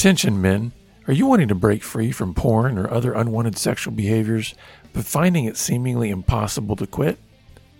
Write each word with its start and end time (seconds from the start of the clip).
Attention, 0.00 0.40
men. 0.40 0.72
Are 1.06 1.12
you 1.12 1.26
wanting 1.26 1.48
to 1.48 1.54
break 1.54 1.82
free 1.82 2.10
from 2.10 2.32
porn 2.32 2.78
or 2.78 2.90
other 2.90 3.12
unwanted 3.12 3.58
sexual 3.58 3.92
behaviors, 3.92 4.54
but 4.94 5.04
finding 5.04 5.44
it 5.44 5.58
seemingly 5.58 6.08
impossible 6.08 6.74
to 6.76 6.86
quit? 6.86 7.18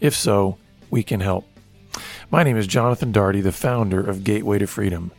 If 0.01 0.15
so, 0.15 0.59
we 0.91 1.03
can 1.03 1.21
help. 1.21 1.47
My 2.31 2.43
name 2.43 2.59
is 2.59 2.67
Jonathan 2.67 3.11
Daugherty, 3.11 3.41
the 3.41 3.53
founder 3.53 4.07
of 4.07 4.23
Gateway 4.23 4.59
to 4.59 4.67
Freedom. 4.67 5.13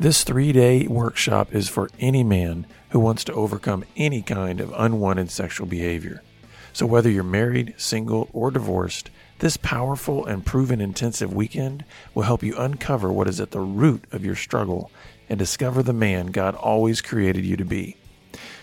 This 0.00 0.24
three 0.24 0.50
day 0.50 0.88
workshop 0.88 1.54
is 1.54 1.68
for 1.68 1.90
any 2.00 2.24
man 2.24 2.66
who 2.88 2.98
wants 2.98 3.22
to 3.22 3.34
overcome 3.34 3.84
any 3.96 4.20
kind 4.20 4.60
of 4.60 4.74
unwanted 4.76 5.30
sexual 5.30 5.68
behavior. 5.68 6.24
So, 6.72 6.86
whether 6.86 7.08
you're 7.08 7.22
married, 7.22 7.74
single, 7.76 8.30
or 8.32 8.50
divorced, 8.50 9.10
this 9.38 9.56
powerful 9.56 10.26
and 10.26 10.44
proven 10.44 10.80
intensive 10.80 11.32
weekend 11.32 11.84
will 12.16 12.24
help 12.24 12.42
you 12.42 12.56
uncover 12.58 13.12
what 13.12 13.28
is 13.28 13.40
at 13.40 13.52
the 13.52 13.60
root 13.60 14.02
of 14.10 14.24
your 14.24 14.34
struggle 14.34 14.90
and 15.28 15.38
discover 15.38 15.82
the 15.82 15.92
man 15.92 16.26
God 16.28 16.54
always 16.54 17.00
created 17.00 17.44
you 17.44 17.56
to 17.56 17.64
be. 17.64 17.96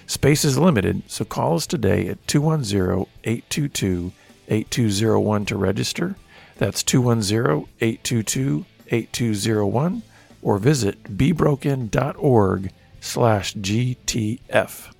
Space 0.08 0.46
is 0.46 0.58
limited, 0.58 1.04
so 1.08 1.26
call 1.26 1.56
us 1.56 1.66
today 1.66 2.08
at 2.08 2.26
210 2.28 3.06
822 3.24 4.12
8201 4.48 5.46
to 5.46 5.58
register. 5.58 6.16
That's 6.58 6.84
210 6.84 7.68
822 7.82 8.66
8201 8.90 10.04
or 10.42 10.58
visit 10.60 11.04
bebroken.org 11.04 12.72
slash 13.02 13.54
GTF. 13.56 14.95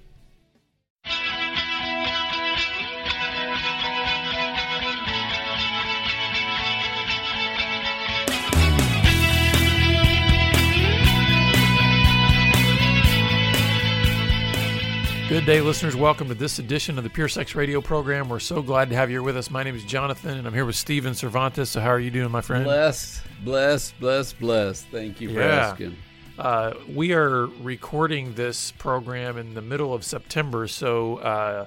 Good 15.28 15.48
day, 15.48 15.60
listeners. 15.60 15.96
Welcome 15.96 16.28
to 16.28 16.36
this 16.36 16.60
edition 16.60 17.00
of 17.00 17.04
the 17.04 17.10
Pure 17.10 17.30
Sex 17.30 17.56
Radio 17.56 17.82
program. 17.82 18.30
We're 18.30 18.40
so 18.40 18.62
glad 18.62 18.90
to 18.92 18.96
have 18.96 19.10
you 19.10 19.16
here 19.16 19.24
with 19.24 19.36
us. 19.36 19.50
My 19.50 19.64
name 19.64 19.76
is 19.76 19.84
Jonathan, 19.84 20.38
and 20.38 20.46
I'm 20.48 20.54
here 20.54 20.66
with 20.66 20.76
Steven 20.76 21.16
Cervantes. 21.16 21.72
So, 21.72 21.82
how 21.82 21.90
are 21.90 22.00
you 22.00 22.12
doing, 22.12 22.30
my 22.32 22.42
friend? 22.42 22.64
Blessed, 22.64 23.22
blessed, 23.44 24.00
blessed, 24.00 24.40
blessed. 24.40 24.86
Thank 24.92 25.20
you 25.22 25.30
for 25.34 25.40
Yeah. 25.40 25.70
asking. 25.72 25.98
Uh, 26.38 26.74
we 26.88 27.14
are 27.14 27.48
recording 27.64 28.36
this 28.36 28.72
program 28.74 29.38
in 29.38 29.56
the 29.56 29.64
middle 29.64 29.96
of 29.96 30.04
September, 30.04 30.68
so 30.68 31.18
uh, 31.18 31.66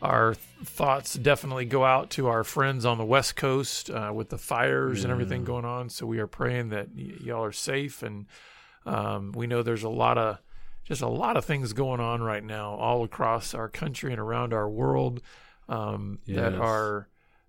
our 0.00 0.34
th- 0.34 0.44
thoughts 0.68 1.14
definitely 1.14 1.64
go 1.64 1.84
out 1.84 2.10
to 2.10 2.28
our 2.28 2.44
friends 2.44 2.84
on 2.86 2.96
the 2.96 3.04
West 3.04 3.34
Coast 3.34 3.90
uh, 3.90 4.12
with 4.14 4.28
the 4.28 4.38
fires 4.38 5.02
and 5.02 5.10
everything 5.12 5.42
going 5.42 5.64
on. 5.64 5.88
So 5.88 6.06
we 6.06 6.20
are 6.20 6.28
praying 6.28 6.68
that 6.68 6.88
y- 6.96 7.12
y'all 7.24 7.42
are 7.44 7.50
safe, 7.52 8.04
and 8.04 8.26
um, 8.86 9.32
we 9.32 9.48
know 9.48 9.64
there's 9.64 9.82
a 9.82 9.88
lot 9.88 10.16
of 10.16 10.38
just 10.90 11.02
a 11.02 11.08
lot 11.08 11.36
of 11.36 11.44
things 11.44 11.72
going 11.72 12.00
on 12.00 12.20
right 12.20 12.42
now 12.42 12.74
all 12.74 13.04
across 13.04 13.54
our 13.54 13.68
country 13.68 14.10
and 14.10 14.20
around 14.20 14.52
our 14.52 14.68
world 14.68 15.22
um, 15.68 16.18
that 16.26 16.52
are 16.54 17.08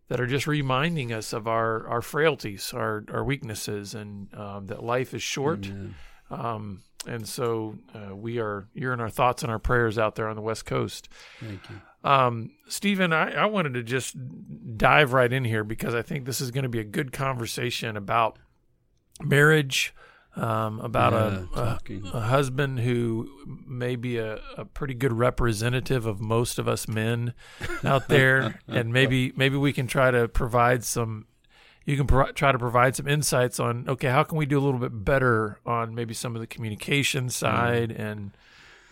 that 0.09 0.21
are 0.21 0.27
just 0.27 0.45
reminding 0.45 1.11
us 1.11 1.33
of 1.33 1.47
our 1.47 1.87
our 1.87 2.03
frailties, 2.03 2.71
our 2.71 3.03
our 3.11 3.23
weaknesses, 3.23 3.95
and 3.95 4.31
um, 4.35 4.67
that 4.67 4.83
life 4.83 5.15
is 5.15 5.23
short. 5.23 5.65
Um, 6.29 6.83
and 7.07 7.27
so 7.27 7.79
uh, 7.95 8.15
we 8.15 8.37
are 8.37 8.67
you're 8.75 8.93
in 8.93 8.99
our 8.99 9.09
thoughts 9.09 9.41
and 9.41 9.51
our 9.51 9.57
prayers 9.57 9.97
out 9.97 10.13
there 10.13 10.27
on 10.27 10.35
the 10.35 10.41
West 10.43 10.67
Coast. 10.67 11.09
Thank 11.39 11.61
you. 11.67 11.81
Um, 12.03 12.51
Stephen, 12.67 13.11
I, 13.11 13.31
I 13.31 13.45
wanted 13.47 13.73
to 13.73 13.81
just 13.81 14.15
dive 14.77 15.13
right 15.13 15.33
in 15.33 15.45
here 15.45 15.63
because 15.63 15.95
I 15.95 16.03
think 16.03 16.25
this 16.25 16.41
is 16.41 16.51
going 16.51 16.63
to 16.63 16.69
be 16.69 16.79
a 16.79 16.83
good 16.83 17.11
conversation 17.11 17.97
about 17.97 18.37
marriage, 19.19 19.95
um, 20.35 20.79
about 20.79 21.13
Yeah, 21.13 21.61
a, 21.61 22.13
a, 22.15 22.17
a 22.17 22.21
husband 22.21 22.79
who 22.79 23.29
may 23.67 23.95
be 23.95 24.17
a, 24.17 24.39
a 24.57 24.65
pretty 24.65 24.93
good 24.93 25.13
representative 25.13 26.05
of 26.05 26.21
most 26.21 26.57
of 26.59 26.67
us 26.67 26.87
men 26.87 27.33
out 27.83 28.07
there, 28.07 28.59
and 28.67 28.93
maybe 28.93 29.33
maybe 29.35 29.57
we 29.57 29.73
can 29.73 29.87
try 29.87 30.11
to 30.11 30.27
provide 30.27 30.83
some. 30.83 31.25
You 31.83 31.97
can 31.97 32.05
pro- 32.05 32.31
try 32.31 32.51
to 32.51 32.59
provide 32.59 32.95
some 32.95 33.07
insights 33.07 33.59
on 33.59 33.89
okay, 33.89 34.07
how 34.09 34.23
can 34.23 34.37
we 34.37 34.45
do 34.45 34.59
a 34.59 34.61
little 34.61 34.79
bit 34.79 35.03
better 35.03 35.59
on 35.65 35.95
maybe 35.95 36.13
some 36.13 36.35
of 36.35 36.41
the 36.41 36.47
communication 36.47 37.29
side 37.29 37.91
and 37.91 38.31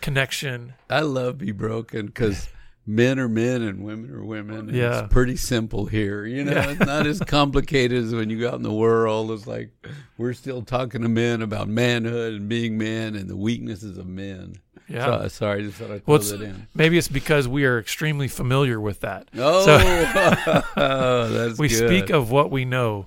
connection. 0.02 0.74
I 0.90 1.02
love 1.02 1.38
be 1.38 1.52
broken 1.52 2.08
because 2.08 2.50
men 2.90 3.20
are 3.20 3.30
men 3.30 3.62
and 3.62 3.84
women 3.84 4.12
are 4.12 4.24
women. 4.24 4.74
Yeah. 4.74 5.04
It's 5.04 5.14
pretty 5.14 5.36
simple 5.36 5.86
here. 5.86 6.26
You 6.26 6.44
know, 6.44 6.54
Yeah. 6.54 6.70
it's 6.72 6.80
not 6.80 7.06
as 7.06 7.20
complicated 7.28 8.04
as 8.04 8.14
when 8.16 8.30
you 8.32 8.40
go 8.40 8.48
out 8.50 8.56
in 8.56 8.64
the 8.64 8.74
world. 8.74 9.30
It's 9.32 9.46
like 9.46 9.70
we're 10.18 10.34
still 10.34 10.64
talking 10.64 11.04
to 11.04 11.10
men 11.10 11.42
about 11.44 11.68
manhood 11.70 12.34
and 12.34 12.50
being 12.50 12.78
men 12.78 13.16
and 13.16 13.30
the 13.30 13.38
weaknesses 13.38 13.98
of 13.98 14.08
men. 14.08 14.56
Yeah. 14.88 15.22
So, 15.22 15.28
sorry, 15.28 15.60
I 15.60 15.62
just 15.68 15.78
thought 15.78 15.92
I'd 15.92 16.02
Well, 16.08 16.18
that 16.18 16.42
in. 16.42 16.68
maybe 16.74 16.98
it's 16.98 17.08
because 17.08 17.48
we 17.48 17.64
are 17.66 17.78
extremely 17.78 18.28
familiar 18.28 18.80
with 18.82 19.02
that. 19.02 19.30
Oh, 19.38 19.66
So- 19.66 20.64
that's 21.30 21.60
we 21.60 21.68
good. 21.68 21.88
speak 21.88 22.10
of 22.10 22.32
what 22.32 22.50
we 22.50 22.66
know. 22.66 23.06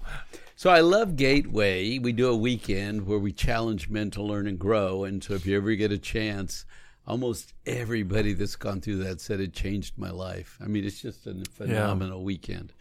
So 0.54 0.70
I 0.70 0.78
love 0.80 1.16
Gateway. 1.16 1.98
We 1.98 2.12
do 2.12 2.28
a 2.28 2.36
weekend 2.36 3.04
where 3.06 3.18
we 3.18 3.32
challenge 3.32 3.88
men 3.88 4.12
to 4.12 4.22
learn 4.22 4.46
and 4.46 4.56
grow. 4.60 5.02
And 5.02 5.24
so 5.24 5.34
if 5.34 5.44
you 5.44 5.56
ever 5.56 5.74
get 5.74 5.90
a 5.90 5.98
chance, 5.98 6.64
almost 7.06 7.52
everybody 7.66 8.32
that's 8.32 8.56
gone 8.56 8.80
through 8.80 8.98
that 8.98 9.20
said 9.20 9.40
it 9.40 9.52
changed 9.52 9.98
my 9.98 10.10
life. 10.10 10.58
I 10.62 10.66
mean, 10.66 10.84
it's 10.84 11.00
just 11.00 11.26
a 11.26 11.34
phenomenal 11.52 12.22
weekend. 12.24 12.72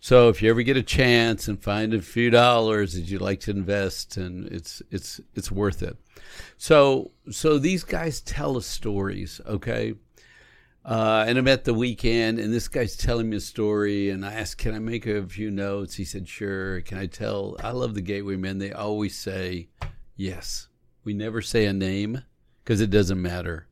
So 0.00 0.28
if 0.28 0.40
you 0.40 0.50
ever 0.50 0.62
get 0.62 0.76
a 0.76 0.82
chance 0.82 1.48
and 1.48 1.60
find 1.60 1.92
a 1.92 2.00
few 2.00 2.30
dollars 2.30 2.94
that 2.94 3.02
you'd 3.02 3.20
like 3.20 3.40
to 3.40 3.50
invest, 3.50 4.16
and 4.16 4.46
it's 4.48 4.82
it's 4.90 5.20
it's 5.34 5.50
worth 5.50 5.82
it. 5.82 5.96
So 6.58 7.10
so 7.30 7.58
these 7.58 7.82
guys 7.82 8.20
tell 8.20 8.56
us 8.56 8.66
stories, 8.66 9.40
okay? 9.46 9.94
Uh, 10.84 11.24
and 11.26 11.36
I'm 11.36 11.48
at 11.48 11.64
the 11.64 11.74
weekend, 11.74 12.38
and 12.38 12.52
this 12.52 12.68
guy's 12.68 12.96
telling 12.96 13.28
me 13.28 13.38
a 13.38 13.40
story, 13.40 14.10
and 14.10 14.24
I 14.24 14.34
asked, 14.34 14.58
"Can 14.58 14.74
I 14.74 14.78
make 14.78 15.06
a 15.06 15.26
few 15.26 15.50
notes?" 15.50 15.96
He 15.96 16.04
said, 16.04 16.28
"Sure." 16.28 16.80
Can 16.82 16.98
I 16.98 17.06
tell? 17.06 17.56
I 17.60 17.72
love 17.72 17.94
the 17.94 18.00
Gateway 18.00 18.36
men. 18.36 18.58
They 18.58 18.70
always 18.70 19.18
say 19.18 19.68
yes. 20.14 20.68
We 21.02 21.14
never 21.14 21.42
say 21.42 21.66
a 21.66 21.72
name 21.72 22.22
because 22.66 22.80
it 22.80 22.90
doesn't 22.90 23.22
matter. 23.22 23.68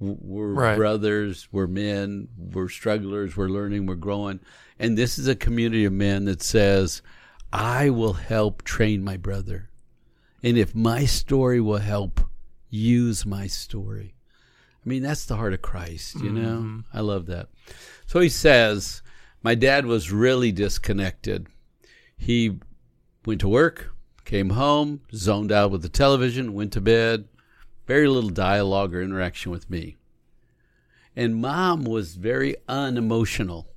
We're 0.00 0.54
Right. 0.54 0.76
brothers. 0.76 1.48
We're 1.52 1.66
men. 1.66 2.28
We're 2.36 2.70
strugglers. 2.70 3.36
We're 3.36 3.50
learning. 3.50 3.84
We're 3.84 3.94
growing. 3.94 4.40
And 4.78 4.96
this 4.96 5.18
is 5.18 5.28
a 5.28 5.36
community 5.36 5.84
of 5.84 5.92
men 5.92 6.24
that 6.24 6.42
says, 6.42 7.02
"I 7.52 7.90
will 7.90 8.14
help 8.14 8.62
train 8.62 9.04
my 9.04 9.18
brother, 9.18 9.68
and 10.42 10.56
if 10.56 10.74
my 10.74 11.04
story 11.04 11.60
will 11.60 11.76
help, 11.76 12.22
use 12.70 13.26
my 13.26 13.46
story." 13.46 14.14
I 14.84 14.88
mean, 14.88 15.02
that's 15.02 15.26
the 15.26 15.36
heart 15.36 15.52
of 15.52 15.62
Christ, 15.62 16.16
you 16.20 16.32
know? 16.32 16.56
Mm-hmm. 16.58 16.80
I 16.92 17.00
love 17.02 17.26
that. 17.26 17.50
So 18.06 18.18
he 18.18 18.28
says, 18.30 19.02
My 19.44 19.54
dad 19.56 19.86
was 19.86 20.10
really 20.12 20.52
disconnected. 20.52 21.48
He 22.16 22.58
went 23.26 23.40
to 23.42 23.48
work, 23.48 23.92
came 24.24 24.50
home, 24.50 25.00
zoned 25.14 25.50
out 25.52 25.70
with 25.72 25.82
the 25.82 25.88
television, 25.88 26.54
went 26.54 26.72
to 26.72 26.80
bed, 26.80 27.26
very 27.92 28.08
little 28.08 28.30
dialogue 28.30 28.94
or 28.94 29.02
interaction 29.02 29.52
with 29.52 29.68
me. 29.68 29.98
And 31.14 31.36
mom 31.36 31.84
was 31.84 32.14
very 32.14 32.56
unemotional. 32.66 33.68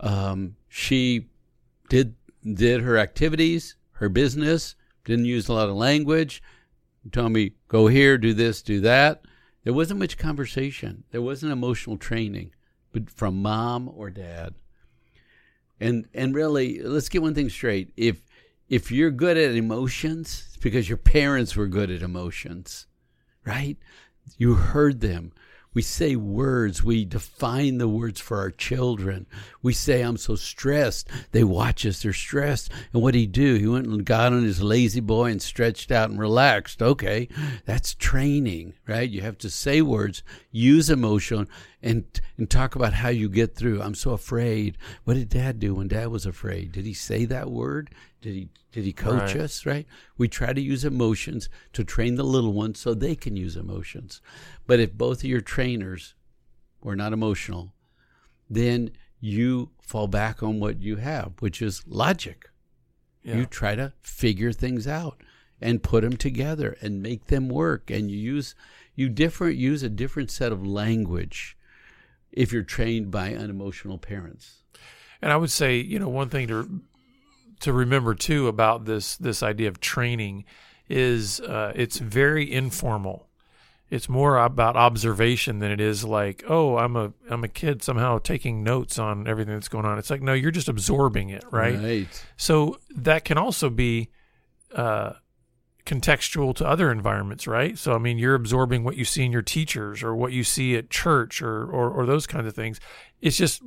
Um, 0.00 0.56
she 0.70 1.26
did 1.90 2.14
did 2.42 2.80
her 2.80 2.96
activities, 2.96 3.76
her 4.00 4.08
business, 4.08 4.74
didn't 5.04 5.26
use 5.26 5.48
a 5.48 5.52
lot 5.52 5.68
of 5.68 5.74
language, 5.74 6.42
told 7.12 7.32
me, 7.32 7.52
go 7.68 7.88
here, 7.88 8.16
do 8.16 8.32
this, 8.32 8.62
do 8.62 8.80
that. 8.80 9.20
There 9.64 9.74
wasn't 9.74 10.00
much 10.00 10.16
conversation. 10.16 11.04
There 11.10 11.20
wasn't 11.20 11.52
emotional 11.52 11.98
training, 11.98 12.52
but 12.90 13.10
from 13.10 13.42
mom 13.42 13.90
or 13.94 14.08
dad. 14.08 14.54
And 15.78 16.08
and 16.14 16.34
really, 16.34 16.80
let's 16.80 17.10
get 17.10 17.20
one 17.20 17.34
thing 17.34 17.50
straight. 17.50 17.92
If 17.98 18.22
if 18.68 18.90
you're 18.92 19.10
good 19.10 19.36
at 19.36 19.54
emotions, 19.54 20.44
it's 20.48 20.56
because 20.56 20.88
your 20.88 20.98
parents 20.98 21.56
were 21.56 21.66
good 21.66 21.90
at 21.90 22.02
emotions, 22.02 22.86
right? 23.44 23.76
You 24.36 24.54
heard 24.54 25.00
them. 25.00 25.32
We 25.74 25.82
say 25.82 26.16
words. 26.16 26.82
We 26.82 27.04
define 27.04 27.78
the 27.78 27.88
words 27.88 28.20
for 28.20 28.38
our 28.38 28.50
children. 28.50 29.26
We 29.62 29.72
say, 29.72 30.00
I'm 30.00 30.16
so 30.16 30.34
stressed. 30.34 31.08
They 31.30 31.44
watch 31.44 31.86
us. 31.86 32.02
They're 32.02 32.12
stressed. 32.12 32.72
And 32.92 33.02
what 33.02 33.12
did 33.12 33.20
he 33.20 33.26
do? 33.26 33.54
He 33.54 33.66
went 33.66 33.86
and 33.86 34.04
got 34.04 34.32
on 34.32 34.42
his 34.42 34.62
La-Z-Boy 34.62 35.30
and 35.30 35.42
stretched 35.42 35.92
out 35.92 36.10
and 36.10 36.18
relaxed. 36.18 36.82
Okay. 36.82 37.28
That's 37.64 37.94
training, 37.94 38.74
right? 38.88 39.08
You 39.08 39.20
have 39.20 39.38
to 39.38 39.50
say 39.50 39.82
words, 39.82 40.22
use 40.50 40.90
emotion, 40.90 41.46
and, 41.82 42.04
and 42.36 42.50
talk 42.50 42.74
about 42.74 42.94
how 42.94 43.10
you 43.10 43.28
get 43.28 43.54
through. 43.54 43.80
I'm 43.80 43.94
so 43.94 44.12
afraid. 44.12 44.78
What 45.04 45.14
did 45.14 45.28
dad 45.28 45.60
do 45.60 45.76
when 45.76 45.88
dad 45.88 46.08
was 46.08 46.26
afraid? 46.26 46.72
Did 46.72 46.86
he 46.86 46.94
say 46.94 47.24
that 47.26 47.50
word? 47.50 47.90
Did 48.20 48.34
he, 48.34 48.48
did 48.72 48.84
he 48.84 48.92
coach 48.92 49.34
Right. 49.34 49.42
us, 49.42 49.64
right? 49.64 49.86
We 50.16 50.26
try 50.28 50.52
to 50.52 50.60
use 50.60 50.84
emotions 50.84 51.48
to 51.72 51.84
train 51.84 52.16
the 52.16 52.24
little 52.24 52.52
ones 52.52 52.80
so 52.80 52.92
they 52.94 53.14
can 53.14 53.36
use 53.36 53.56
emotions. 53.56 54.20
But 54.66 54.80
if 54.80 54.92
both 54.92 55.18
of 55.18 55.24
your 55.30 55.40
trainers 55.40 56.14
were 56.82 56.96
not 56.96 57.12
emotional, 57.12 57.72
then 58.50 58.90
you 59.20 59.70
fall 59.80 60.08
back 60.08 60.42
on 60.42 60.58
what 60.60 60.80
you 60.80 60.96
have, 60.96 61.32
which 61.40 61.62
is 61.62 61.82
logic. 61.86 62.50
Yeah. 63.22 63.36
You 63.38 63.46
try 63.46 63.74
to 63.74 63.92
figure 64.02 64.52
things 64.52 64.86
out. 64.86 65.22
and 65.60 65.82
put 65.82 66.02
them 66.04 66.16
together 66.16 66.76
and 66.80 67.02
make 67.02 67.24
them 67.26 67.48
work. 67.48 67.90
And 67.90 68.08
you 68.12 68.16
use 68.16 68.54
you 68.94 69.08
different 69.08 69.56
use 69.56 69.82
a 69.82 69.88
different 69.88 70.30
set 70.30 70.52
of 70.52 70.64
language 70.64 71.56
if 72.30 72.52
you're 72.52 72.62
trained 72.62 73.10
by 73.10 73.34
unemotional 73.34 73.98
parents. 73.98 74.62
And 75.20 75.32
I 75.32 75.36
would 75.36 75.50
say, 75.50 75.78
you 75.80 75.98
know, 75.98 76.08
one 76.08 76.28
thing 76.28 76.46
to 76.46 76.80
to 77.60 77.72
remember 77.72 78.14
too 78.14 78.48
about 78.48 78.84
this 78.84 79.16
this 79.16 79.42
idea 79.42 79.68
of 79.68 79.80
training 79.80 80.44
is 80.88 81.40
uh, 81.40 81.72
it's 81.74 81.98
very 81.98 82.50
informal. 82.50 83.26
It's 83.90 84.08
more 84.08 84.36
about 84.36 84.76
observation 84.76 85.60
than 85.60 85.70
it 85.70 85.80
is 85.80 86.04
like, 86.04 86.44
oh, 86.46 86.76
I'm 86.76 86.94
a 86.96 87.12
I'm 87.30 87.42
a 87.42 87.48
kid 87.48 87.82
somehow 87.82 88.18
taking 88.18 88.62
notes 88.62 88.98
on 88.98 89.26
everything 89.26 89.54
that's 89.54 89.68
going 89.68 89.86
on. 89.86 89.98
It's 89.98 90.10
like, 90.10 90.22
no, 90.22 90.34
you're 90.34 90.50
just 90.50 90.68
absorbing 90.68 91.30
it, 91.30 91.44
right? 91.50 91.78
Right. 91.78 92.26
So 92.36 92.78
that 92.94 93.24
can 93.24 93.38
also 93.38 93.70
be 93.70 94.10
uh, 94.74 95.14
contextual 95.86 96.54
to 96.56 96.66
other 96.66 96.92
environments, 96.92 97.46
right? 97.46 97.78
So 97.78 97.94
I 97.94 97.98
mean, 97.98 98.18
you're 98.18 98.34
absorbing 98.34 98.84
what 98.84 98.96
you 98.96 99.06
see 99.06 99.24
in 99.24 99.32
your 99.32 99.42
teachers 99.42 100.02
or 100.02 100.14
what 100.14 100.32
you 100.32 100.44
see 100.44 100.76
at 100.76 100.90
church 100.90 101.40
or 101.40 101.64
or, 101.64 101.90
or 101.90 102.04
those 102.04 102.26
kinds 102.26 102.46
of 102.46 102.54
things. 102.54 102.78
It's 103.22 103.38
just 103.38 103.62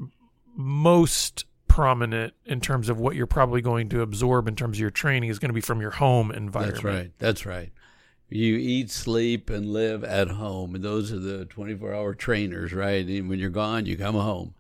most 0.56 1.46
prominent 1.72 2.34
in 2.46 2.60
terms 2.60 2.90
of 2.90 3.00
what 3.00 3.16
you're 3.16 3.26
probably 3.28 3.62
going 3.62 3.88
to 3.90 4.02
absorb 4.02 4.48
in 4.48 4.56
terms 4.56 4.78
of 4.78 4.82
your 4.82 4.90
training 4.90 5.30
is 5.30 5.40
going 5.40 5.50
to 5.50 5.54
be 5.54 5.62
from 5.62 5.80
your 5.80 5.92
home 5.92 6.32
environment. 6.32 6.74
That's 6.76 6.84
right. 6.84 7.12
That's 7.18 7.46
right. 7.46 7.72
You 8.30 8.56
eat, 8.58 8.90
sleep, 8.92 9.50
and 9.50 9.72
live 9.72 10.04
at 10.04 10.30
home, 10.30 10.76
and 10.76 10.84
those 10.84 11.12
are 11.12 11.20
the 11.20 11.46
24-hour 11.46 12.16
trainers, 12.16 12.74
right? 12.74 13.06
And 13.06 13.30
when 13.30 13.40
you're 13.40 13.50
gone, 13.50 13.86
you 13.86 13.98
come 13.98 14.16
home, 14.16 14.54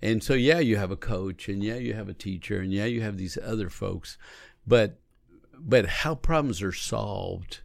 and 0.00 0.22
so 0.22 0.34
yeah, 0.34 0.58
you 0.58 0.76
have 0.76 0.90
a 0.90 0.96
coach, 0.96 1.48
and 1.48 1.62
yeah, 1.62 1.76
you 1.76 1.94
have 1.94 2.08
a 2.08 2.14
teacher, 2.14 2.60
and 2.60 2.72
yeah, 2.72 2.84
you 2.84 3.00
have 3.02 3.16
these 3.16 3.38
other 3.42 3.68
folks, 3.68 4.16
but 4.66 4.98
but 5.56 5.86
how 5.86 6.14
problems 6.16 6.60
are 6.62 6.72
solved 6.72 7.60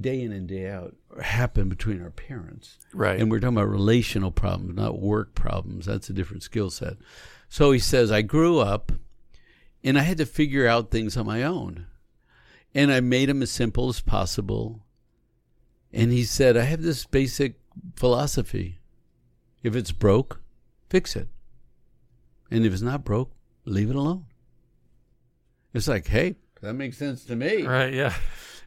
day 0.00 0.20
in 0.22 0.32
and 0.32 0.46
day 0.48 0.68
out 0.68 0.94
happen 1.22 1.68
between 1.68 2.00
our 2.02 2.10
parents, 2.10 2.78
Right. 2.92 3.20
and 3.20 3.30
we're 3.30 3.40
talking 3.40 3.56
about 3.56 3.68
relational 3.68 4.30
problems, 4.30 4.76
not 4.76 5.00
work 5.00 5.34
problems. 5.34 5.86
That's 5.86 6.08
a 6.10 6.12
different 6.12 6.42
skill 6.44 6.70
set. 6.70 6.94
So 7.54 7.70
he 7.70 7.78
says, 7.78 8.10
I 8.10 8.22
grew 8.22 8.58
up 8.58 8.90
and 9.84 9.96
I 9.96 10.02
had 10.02 10.18
to 10.18 10.26
figure 10.26 10.66
out 10.66 10.90
things 10.90 11.16
on 11.16 11.24
my 11.24 11.44
own. 11.44 11.86
And 12.74 12.90
I 12.90 12.98
made 12.98 13.28
them 13.28 13.42
as 13.42 13.52
simple 13.52 13.88
as 13.88 14.00
possible. 14.00 14.84
And 15.92 16.10
he 16.10 16.24
said, 16.24 16.56
I 16.56 16.62
have 16.62 16.82
this 16.82 17.06
basic 17.06 17.54
philosophy 17.94 18.80
if 19.62 19.76
it's 19.76 19.92
broke, 19.92 20.40
fix 20.90 21.14
it. 21.14 21.28
And 22.50 22.66
if 22.66 22.72
it's 22.72 22.82
not 22.82 23.04
broke, 23.04 23.30
leave 23.64 23.88
it 23.88 23.94
alone. 23.94 24.24
It's 25.72 25.86
like, 25.86 26.08
hey, 26.08 26.34
that 26.60 26.74
makes 26.74 26.98
sense 26.98 27.24
to 27.26 27.36
me 27.36 27.62
right. 27.62 27.94
Yeah. 27.94 28.14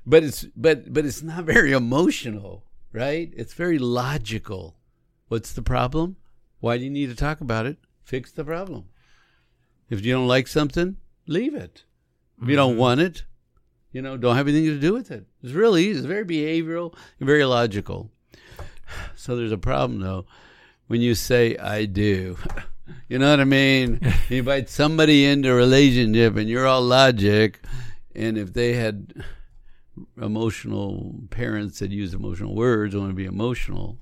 but 0.05 0.23
it's 0.23 0.45
but 0.55 0.93
but 0.93 1.05
it's 1.05 1.21
not 1.21 1.43
very 1.43 1.73
emotional 1.73 2.63
right 2.93 3.33
it's 3.35 3.53
very 3.53 3.79
logical 3.79 4.77
what's 5.27 5.51
the 5.51 5.61
problem 5.61 6.15
why 6.61 6.77
do 6.77 6.85
you 6.85 6.89
need 6.89 7.09
to 7.09 7.15
talk 7.15 7.41
about 7.41 7.65
it 7.65 7.77
fix 8.07 8.31
the 8.31 8.45
problem. 8.45 8.85
If 9.89 10.05
you 10.05 10.13
don't 10.13 10.27
like 10.27 10.47
something 10.47 10.97
leave 11.27 11.53
it. 11.53 11.83
If 12.41 12.47
you 12.47 12.55
don't 12.55 12.71
mm-hmm. 12.71 12.79
want 12.79 13.01
it 13.01 13.23
you 13.91 14.01
know 14.01 14.15
don't 14.15 14.35
have 14.35 14.47
anything 14.47 14.65
to 14.65 14.79
do 14.79 14.93
with 14.93 15.11
it. 15.11 15.25
It's 15.43 15.53
really 15.53 15.85
easy. 15.85 15.99
It's 15.99 16.07
very 16.07 16.25
behavioral 16.25 16.95
and 17.19 17.27
very 17.27 17.45
logical. 17.45 18.11
So 19.15 19.35
there's 19.35 19.51
a 19.51 19.57
problem 19.57 19.99
though. 19.99 20.25
When 20.87 21.01
you 21.01 21.15
say 21.15 21.57
i 21.57 21.83
do 21.83 22.37
you 23.09 23.19
know 23.19 23.29
what 23.29 23.41
i 23.41 23.43
mean? 23.43 23.99
You 24.29 24.37
invite 24.39 24.69
somebody 24.69 25.25
into 25.25 25.51
a 25.51 25.55
relationship 25.55 26.37
and 26.37 26.47
you're 26.47 26.65
all 26.65 26.81
logic 26.81 27.59
and 28.15 28.37
if 28.37 28.53
they 28.53 28.73
had 28.73 29.13
emotional 30.21 31.13
parents 31.29 31.79
that 31.79 31.91
use 31.91 32.13
emotional 32.13 32.55
words 32.55 32.95
want 32.95 33.09
to 33.09 33.15
be 33.15 33.25
emotional, 33.25 33.97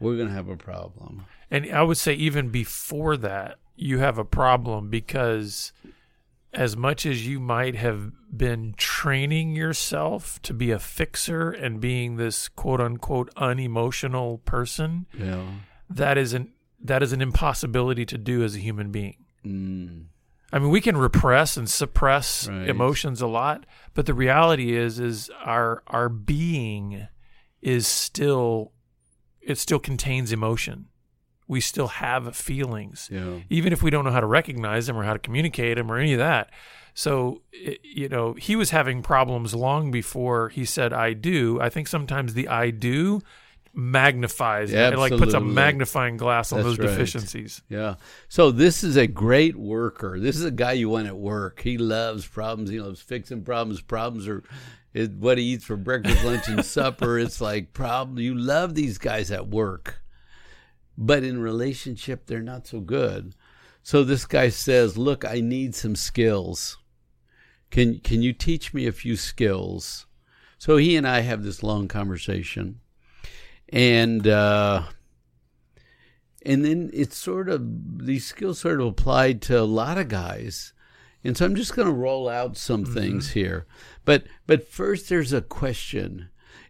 we're 0.00 0.16
going 0.16 0.28
to 0.28 0.34
have 0.34 0.48
a 0.48 0.56
problem. 0.56 1.24
And 1.50 1.70
I 1.72 1.82
would 1.82 1.96
say 1.96 2.12
even 2.14 2.48
before 2.50 3.16
that, 3.18 3.56
you 3.76 3.98
have 3.98 4.18
a 4.18 4.24
problem 4.24 4.88
because 4.90 5.72
as 6.52 6.76
much 6.76 7.04
as 7.04 7.26
you 7.26 7.38
might 7.38 7.74
have 7.76 8.10
been 8.34 8.74
training 8.78 9.54
yourself 9.54 10.40
to 10.42 10.54
be 10.54 10.70
a 10.70 10.78
fixer 10.78 11.50
and 11.50 11.80
being 11.80 12.16
this 12.16 12.48
quote 12.48 12.80
unquote 12.80 13.30
unemotional 13.36 14.38
person, 14.38 15.06
Yeah. 15.16 15.44
that 15.90 16.16
is 16.18 16.32
an 16.32 16.52
that 16.82 17.02
is 17.02 17.12
an 17.12 17.20
impossibility 17.22 18.04
to 18.06 18.18
do 18.18 18.42
as 18.44 18.54
a 18.54 18.58
human 18.58 18.90
being. 18.92 19.16
Mm. 19.44 20.04
I 20.52 20.58
mean, 20.58 20.70
we 20.70 20.80
can 20.80 20.96
repress 20.96 21.56
and 21.56 21.68
suppress 21.68 22.48
Right. 22.48 22.68
emotions 22.68 23.20
a 23.20 23.26
lot, 23.26 23.66
but 23.94 24.06
the 24.06 24.14
reality 24.14 24.74
is 24.74 24.98
is 24.98 25.30
our 25.44 25.82
our 25.86 26.08
being 26.08 27.08
is 27.60 27.86
still 27.86 28.72
it 29.40 29.58
still 29.58 29.78
contains 29.78 30.32
emotion. 30.32 30.86
We 31.48 31.60
still 31.60 31.86
have 31.88 32.34
feelings, 32.36 33.08
Yeah. 33.12 33.40
even 33.50 33.72
if 33.72 33.82
we 33.82 33.90
don't 33.90 34.04
know 34.04 34.10
how 34.10 34.20
to 34.20 34.26
recognize 34.26 34.86
them 34.86 34.96
or 34.96 35.04
how 35.04 35.12
to 35.12 35.18
communicate 35.18 35.76
them 35.76 35.90
or 35.92 35.98
any 35.98 36.12
of 36.12 36.18
that. 36.18 36.50
So, 36.94 37.42
it, 37.52 37.78
you 37.84 38.08
know, 38.08 38.32
he 38.34 38.56
was 38.56 38.70
having 38.70 39.02
problems 39.02 39.54
long 39.54 39.90
before 39.90 40.48
he 40.48 40.64
said 40.64 40.92
"I 40.92 41.12
do." 41.12 41.60
I 41.60 41.68
think 41.68 41.88
sometimes 41.88 42.34
the 42.34 42.48
"I 42.48 42.70
do" 42.70 43.20
magnifies, 43.78 44.72
it 44.72 44.96
like 44.98 45.16
puts 45.16 45.34
a 45.34 45.40
magnifying 45.40 46.16
glass 46.16 46.50
on 46.52 46.58
That's 46.58 46.70
those 46.70 46.78
right. 46.78 46.88
deficiencies. 46.88 47.62
Yeah. 47.68 47.96
So 48.28 48.50
this 48.50 48.82
is 48.82 48.96
a 48.96 49.06
great 49.06 49.54
worker. 49.56 50.18
This 50.18 50.36
is 50.36 50.44
a 50.44 50.50
guy 50.50 50.72
you 50.72 50.88
want 50.88 51.06
at 51.06 51.16
work. 51.16 51.60
He 51.60 51.76
loves 51.78 52.26
problems. 52.26 52.70
He 52.70 52.80
loves 52.80 53.00
fixing 53.00 53.42
problems. 53.44 53.82
Problems 53.82 54.26
are 54.26 54.42
what 55.18 55.36
he 55.36 55.44
eats 55.44 55.64
for 55.64 55.76
breakfast, 55.76 56.24
lunch, 56.24 56.48
and 56.48 56.64
supper. 56.76 57.18
It's 57.18 57.40
like 57.40 57.74
problem. 57.74 58.18
You 58.18 58.34
love 58.34 58.74
these 58.74 58.96
guys 58.96 59.30
at 59.30 59.46
work, 59.48 60.00
but 60.96 61.22
in 61.24 61.40
relationship, 61.40 62.26
they're 62.26 62.40
not 62.42 62.66
so 62.66 62.80
good. 62.80 63.34
So 63.82 64.02
this 64.02 64.26
guy 64.26 64.48
says, 64.48 64.96
"Look, 64.98 65.24
I 65.24 65.40
need 65.40 65.74
some 65.74 65.96
skills. 65.96 66.78
Can 67.70 67.98
can 68.00 68.22
you 68.22 68.32
teach 68.32 68.74
me 68.74 68.86
a 68.86 68.92
few 68.92 69.16
skills?" 69.16 70.06
So 70.58 70.76
he 70.76 70.96
and 70.96 71.06
I 71.06 71.20
have 71.20 71.42
this 71.42 71.62
long 71.62 71.88
conversation, 71.88 72.80
and. 73.68 74.26
uh 74.26 74.84
and 76.44 76.64
then 76.64 76.90
it's 76.92 77.16
sort 77.18 77.48
of 77.48 78.06
these 78.06 78.24
skills 78.24 78.60
sort 78.60 78.80
of 78.80 78.86
applied 78.86 79.42
to 79.42 79.60
a 79.60 79.62
lot 79.62 79.98
of 79.98 80.06
guys 80.08 80.72
and 81.24 81.36
so 81.36 81.44
i'm 81.44 81.56
just 81.56 81.74
going 81.74 81.88
to 81.88 81.92
roll 81.92 82.28
out 82.28 82.56
some 82.56 82.84
things 82.84 83.32
here 83.32 83.66
but 84.04 84.22
but 84.46 84.66
first 84.68 85.08
there's 85.08 85.32
a 85.32 85.42
question 85.42 86.28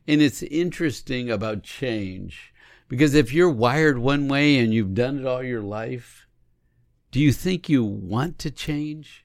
and 0.08 0.22
it's 0.22 0.42
interesting 0.44 1.30
about 1.30 1.62
change 1.62 2.54
because 2.88 3.14
if 3.14 3.32
you're 3.32 3.50
wired 3.50 3.98
one 3.98 4.28
way 4.28 4.58
and 4.58 4.72
you've 4.72 4.94
done 4.94 5.18
it 5.18 5.26
all 5.26 5.42
your 5.42 5.62
life 5.62 6.26
do 7.16 7.22
you 7.22 7.32
think 7.32 7.70
you 7.70 7.82
want 7.82 8.38
to 8.40 8.50
change? 8.50 9.24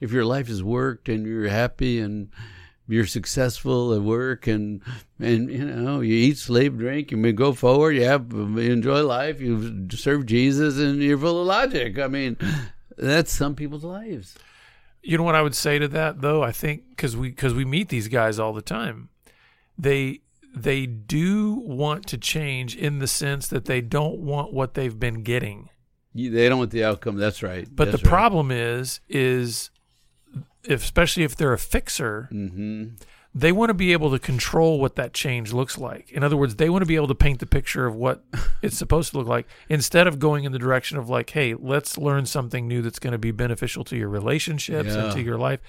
If 0.00 0.10
your 0.10 0.24
life 0.24 0.48
has 0.48 0.64
worked 0.64 1.08
and 1.08 1.24
you're 1.24 1.48
happy 1.48 2.00
and 2.00 2.30
you're 2.88 3.06
successful 3.06 3.94
at 3.94 4.02
work 4.02 4.48
and 4.48 4.82
and 5.20 5.48
you 5.48 5.64
know 5.64 6.00
you 6.00 6.12
eat 6.12 6.38
sleep 6.38 6.76
drink 6.76 7.12
you 7.12 7.16
may 7.16 7.30
go 7.30 7.52
forward 7.52 7.92
you 7.92 8.02
have 8.02 8.32
you 8.32 8.58
enjoy 8.58 9.04
life 9.04 9.40
you 9.40 9.86
serve 9.92 10.26
jesus 10.26 10.76
and 10.76 11.00
you're 11.00 11.16
full 11.16 11.40
of 11.42 11.46
logic. 11.46 12.00
I 12.00 12.08
mean 12.08 12.36
that's 12.98 13.32
some 13.32 13.54
people's 13.54 13.84
lives. 13.84 14.36
You 15.00 15.16
know 15.16 15.22
what 15.22 15.36
I 15.36 15.42
would 15.42 15.54
say 15.54 15.78
to 15.78 15.86
that 15.86 16.22
though? 16.22 16.42
I 16.42 16.50
think 16.50 16.88
because 16.90 17.16
we 17.16 17.28
because 17.28 17.54
we 17.54 17.64
meet 17.64 17.90
these 17.90 18.08
guys 18.08 18.40
all 18.40 18.52
the 18.52 18.60
time, 18.60 19.10
they 19.78 20.22
they 20.54 20.86
do 20.86 21.54
want 21.54 22.06
to 22.08 22.18
change 22.18 22.76
in 22.76 22.98
the 22.98 23.06
sense 23.06 23.48
that 23.48 23.66
they 23.66 23.80
don't 23.80 24.18
want 24.18 24.52
what 24.52 24.74
they've 24.74 24.98
been 24.98 25.22
getting. 25.22 25.68
They 26.14 26.48
don't 26.48 26.58
want 26.58 26.72
the 26.72 26.82
outcome 26.82 27.16
that's 27.16 27.40
right 27.40 27.68
But 27.70 27.92
that's 27.92 28.02
the 28.02 28.08
problem 28.08 28.50
is 28.50 29.00
is 29.08 29.70
if, 30.64 30.82
especially 30.82 31.22
if 31.22 31.36
they're 31.36 31.52
a 31.52 31.58
fixer, 31.58 32.28
hmm 32.30 32.88
they 33.34 33.52
want 33.52 33.70
to 33.70 33.74
be 33.74 33.92
able 33.92 34.10
to 34.10 34.18
control 34.18 34.80
what 34.80 34.96
that 34.96 35.12
change 35.14 35.52
looks 35.52 35.78
like. 35.78 36.10
In 36.10 36.24
other 36.24 36.36
words, 36.36 36.56
they 36.56 36.68
want 36.68 36.82
to 36.82 36.86
be 36.86 36.96
able 36.96 37.06
to 37.08 37.14
paint 37.14 37.38
the 37.38 37.46
picture 37.46 37.86
of 37.86 37.94
what 37.94 38.24
it's 38.62 38.76
supposed 38.76 39.12
to 39.12 39.18
look 39.18 39.28
like 39.28 39.46
instead 39.68 40.06
of 40.06 40.18
going 40.18 40.44
in 40.44 40.52
the 40.52 40.58
direction 40.58 40.98
of 40.98 41.08
like, 41.08 41.30
hey, 41.30 41.54
let's 41.54 41.96
learn 41.96 42.26
something 42.26 42.66
new 42.66 42.82
that's 42.82 42.98
going 42.98 43.12
to 43.12 43.18
be 43.18 43.30
beneficial 43.30 43.84
to 43.84 43.96
your 43.96 44.08
relationships 44.08 44.94
and 45.04 45.12
to 45.12 45.20
your 45.22 45.38
life. 45.38 45.60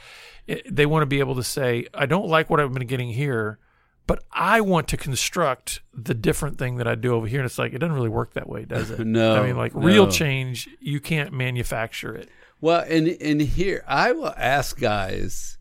It, 0.48 0.76
they 0.76 0.88
want 0.88 1.04
to 1.04 1.06
be 1.06 1.20
able 1.20 1.36
to 1.36 1.44
say, 1.44 1.86
I 1.94 2.08
don't 2.08 2.28
like 2.28 2.50
what 2.50 2.60
I've 2.60 2.74
been 2.74 2.88
getting 2.88 3.10
here, 3.10 3.60
but 4.08 4.24
I 4.32 4.62
want 4.62 4.88
to 4.90 4.98
construct 4.98 5.82
the 5.94 6.14
different 6.14 6.58
thing 6.58 6.78
that 6.78 6.88
I 6.88 6.96
do 6.96 7.14
over 7.14 7.28
here. 7.28 7.40
And 7.40 7.46
it's 7.46 7.58
like, 7.58 7.74
it 7.74 7.78
doesn't 7.78 7.96
really 7.96 8.10
work 8.10 8.34
that 8.34 8.50
way, 8.50 8.66
does 8.66 8.90
it? 8.90 9.00
No, 9.06 9.42
I 9.42 9.48
mean, 9.48 9.58
like 9.58 9.72
real 9.76 10.10
change, 10.10 10.70
you 10.80 11.00
can't 11.00 11.32
manufacture 11.34 12.16
it. 12.16 12.30
Well, 12.60 12.86
and 12.88 13.08
and 13.08 13.42
here 13.42 13.84
I 13.88 14.12
will 14.12 14.34
ask 14.38 14.80
guys 14.80 15.58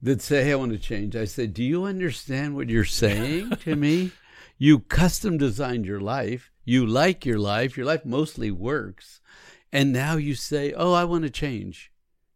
that 0.00 0.22
say, 0.22 0.44
"Hey, 0.44 0.52
I 0.52 0.56
want 0.56 0.72
to 0.72 0.78
change." 0.78 1.14
I 1.14 1.26
say, 1.26 1.46
"Do 1.46 1.62
you 1.62 1.84
understand 1.84 2.54
what 2.54 2.70
you're 2.70 2.84
saying 2.84 3.50
to 3.64 3.76
me? 3.76 4.12
You 4.56 4.78
custom 4.80 5.36
designed 5.36 5.84
your 5.86 6.00
life. 6.00 6.50
You 6.64 6.86
like 6.86 7.26
your 7.26 7.38
life. 7.38 7.76
Your 7.76 7.86
life 7.86 8.04
mostly 8.04 8.50
works, 8.50 9.20
and 9.72 9.92
now 9.92 10.16
you 10.16 10.34
say, 10.34 10.72
"Oh, 10.72 10.92
I 10.92 11.04
want 11.04 11.24
to 11.24 11.30
change." 11.30 11.92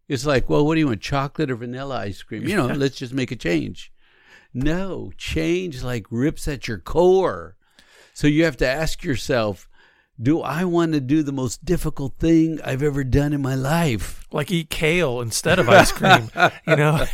It's 0.09 0.26
like, 0.26 0.50
well, 0.50 0.66
what 0.66 0.75
do 0.75 0.81
you 0.81 0.88
want, 0.88 1.00
chocolate 1.00 1.50
or 1.50 1.57
vanilla 1.57 1.97
ice 2.00 2.23
cream? 2.23 2.47
You 2.47 2.57
know, 2.57 2.66
let's 2.66 2.97
just 2.97 3.14
make 3.14 3.31
a 3.31 3.37
change. 3.37 3.92
No, 4.55 5.13
change 5.17 5.83
like 5.83 6.07
rips 6.11 6.47
at 6.47 6.69
your 6.69 6.79
core. 6.79 7.57
So 8.15 8.27
you 8.27 8.45
have 8.45 8.57
to 8.59 8.69
ask 8.69 9.03
yourself, 9.03 9.69
do 10.21 10.41
I 10.43 10.65
want 10.65 10.93
to 10.93 11.01
do 11.01 11.23
the 11.23 11.33
most 11.33 11.65
difficult 11.65 12.15
thing 12.19 12.61
I've 12.63 12.83
ever 12.83 13.03
done 13.03 13.33
in 13.33 13.41
my 13.41 13.55
life? 13.55 14.27
Like 14.31 14.51
eat 14.51 14.71
kale 14.71 15.21
instead 15.21 15.59
of 15.59 15.69
ice 15.69 15.91
cream, 15.91 16.31
you 16.67 16.77
know? 16.77 17.07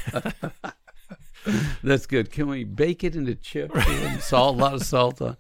That's 1.83 2.07
good. 2.07 2.31
Can 2.31 2.49
we 2.49 2.65
bake 2.65 3.05
it 3.05 3.17
into 3.17 3.35
chips 3.35 3.75
and 3.89 4.21
salt? 4.21 4.57
A 4.57 4.59
lot 4.59 4.75
of 4.75 4.83
salt 4.83 5.23
on. 5.23 5.37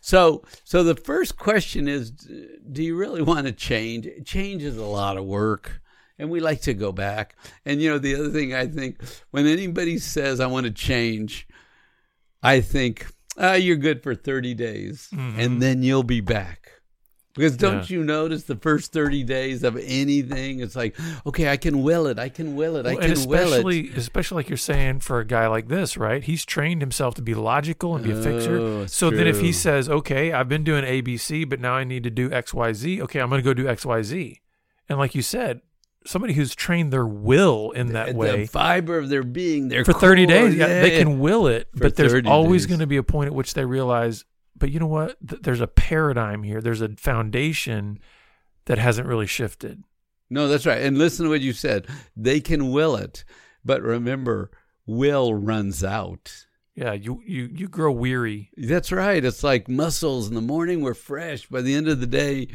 So, 0.00 0.42
so 0.64 0.82
the 0.82 0.94
first 0.94 1.36
question 1.36 1.88
is: 1.88 2.10
Do 2.10 2.82
you 2.82 2.96
really 2.96 3.20
want 3.20 3.46
to 3.46 3.52
change? 3.52 4.08
Change 4.24 4.62
is 4.62 4.78
a 4.78 4.84
lot 4.84 5.16
of 5.16 5.24
work, 5.24 5.82
and 6.20 6.30
we 6.30 6.38
like 6.40 6.60
to 6.62 6.74
go 6.74 6.92
back. 6.92 7.34
And 7.64 7.80
you 7.82 7.90
know, 7.90 7.98
the 7.98 8.14
other 8.14 8.30
thing 8.30 8.54
I 8.54 8.66
think 8.66 9.00
when 9.30 9.46
anybody 9.46 9.98
says 9.98 10.38
I 10.40 10.46
want 10.46 10.66
to 10.66 10.72
change, 10.72 11.48
I 12.42 12.60
think 12.60 13.06
ah, 13.38 13.54
you're 13.54 13.76
good 13.76 14.02
for 14.02 14.14
thirty 14.14 14.54
days, 14.54 15.08
Mhm. 15.14 15.38
and 15.38 15.62
then 15.62 15.82
you'll 15.82 16.02
be 16.02 16.20
back. 16.20 16.68
Because 17.36 17.56
don't 17.56 17.88
Yeah. 17.88 17.98
you 17.98 18.04
notice 18.04 18.42
the 18.42 18.56
first 18.56 18.92
30 18.92 19.22
days 19.22 19.62
of 19.62 19.76
anything? 19.76 20.58
It's 20.58 20.74
like, 20.74 20.96
okay, 21.24 21.48
I 21.48 21.56
can 21.56 21.84
will 21.84 22.08
it. 22.08 22.18
I 22.18 22.28
can 22.28 22.56
will 22.56 22.74
it. 22.76 22.86
I 22.86 22.94
Well, 22.94 23.04
and 23.04 23.14
can 23.14 23.24
will 23.28 23.38
it. 23.38 23.44
especially, 23.44 23.88
especially 23.96 24.34
like 24.36 24.48
you're 24.50 24.56
saying 24.58 24.98
for 25.00 25.20
a 25.20 25.24
guy 25.24 25.46
like 25.46 25.68
this, 25.68 25.96
right? 25.96 26.24
He's 26.24 26.44
trained 26.44 26.82
himself 26.82 27.14
to 27.14 27.22
be 27.22 27.34
logical 27.34 27.94
and 27.94 28.04
be 28.04 28.10
a 28.10 28.16
Oh, 28.18 28.22
fixer. 28.22 28.82
it's 28.82 28.96
So 28.96 29.10
then, 29.10 29.28
if 29.28 29.40
he 29.40 29.52
says, 29.52 29.88
"Okay, 29.88 30.32
I've 30.32 30.48
been 30.48 30.64
doing 30.64 30.84
ABC, 30.84 31.44
but 31.44 31.60
now 31.60 31.74
I 31.74 31.84
need 31.84 32.02
to 32.02 32.10
do 32.10 32.30
XYZ, 32.32 33.00
okay, 33.02 33.20
I'm 33.20 33.30
going 33.30 33.40
to 33.40 33.44
go 33.44 33.54
do 33.54 33.68
X, 33.68 33.86
Y, 33.86 34.02
Z. 34.02 34.40
And 34.88 34.98
like 34.98 35.14
you 35.14 35.22
said, 35.22 35.60
somebody 36.06 36.32
who's 36.32 36.54
trained 36.54 36.92
their 36.92 37.06
will 37.06 37.70
in 37.72 37.92
that 37.92 38.10
the 38.10 38.14
way 38.14 38.46
fiber 38.46 38.98
of 38.98 39.08
their 39.08 39.22
being, 39.22 39.68
their 39.68 39.84
for 39.84 39.92
30 39.92 40.26
core, 40.26 40.34
days, 40.34 40.56
yeah, 40.56 40.66
they 40.80 40.98
can 40.98 41.20
will 41.20 41.46
it. 41.46 41.68
But 41.74 41.96
there's 41.96 42.26
always 42.26 42.66
going 42.66 42.80
to 42.80 42.86
be 42.86 42.96
a 42.96 43.02
point 43.02 43.28
at 43.28 43.34
which 43.34 43.54
they 43.54 43.64
realize, 43.64 44.24
but 44.56 44.70
you 44.70 44.80
know 44.80 44.86
what? 44.86 45.16
Th- 45.26 45.42
there's 45.42 45.60
a 45.60 45.66
paradigm 45.66 46.42
here. 46.42 46.60
There's 46.60 46.80
a 46.80 46.90
foundation 46.96 47.98
that 48.66 48.78
hasn't 48.78 49.06
really 49.06 49.26
shifted. 49.26 49.84
No, 50.30 50.46
that's 50.48 50.66
right. 50.66 50.80
And 50.80 50.96
listen 50.96 51.24
to 51.24 51.30
what 51.30 51.40
you 51.40 51.52
said. 51.52 51.86
They 52.16 52.40
can 52.40 52.70
will 52.70 52.96
it, 52.96 53.24
but 53.64 53.82
remember, 53.82 54.50
will 54.86 55.34
runs 55.34 55.82
out. 55.82 56.46
Yeah, 56.74 56.92
you 56.92 57.20
you 57.26 57.50
you 57.52 57.68
grow 57.68 57.90
weary. 57.90 58.50
That's 58.56 58.92
right. 58.92 59.22
It's 59.24 59.42
like 59.42 59.68
muscles. 59.68 60.28
In 60.28 60.34
the 60.34 60.40
morning, 60.40 60.80
we're 60.80 60.94
fresh. 60.94 61.46
By 61.46 61.62
the 61.62 61.74
end 61.74 61.88
of 61.88 62.00
the 62.00 62.06
day, 62.06 62.48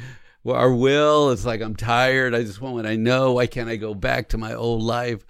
our 0.54 0.74
will, 0.74 1.32
it's 1.32 1.46
like, 1.46 1.62
I'm 1.62 1.75
tired. 1.75 2.36
I 2.36 2.44
just 2.44 2.62
want 2.62 2.75
what 2.75 2.86
I 2.86 2.96
know. 2.96 3.34
Why 3.34 3.48
can't 3.48 3.70
I 3.70 3.75
go 3.78 3.94
back 3.94 4.30
to 4.30 4.38
my 4.38 4.54
old 4.54 4.84
life? 4.84 5.25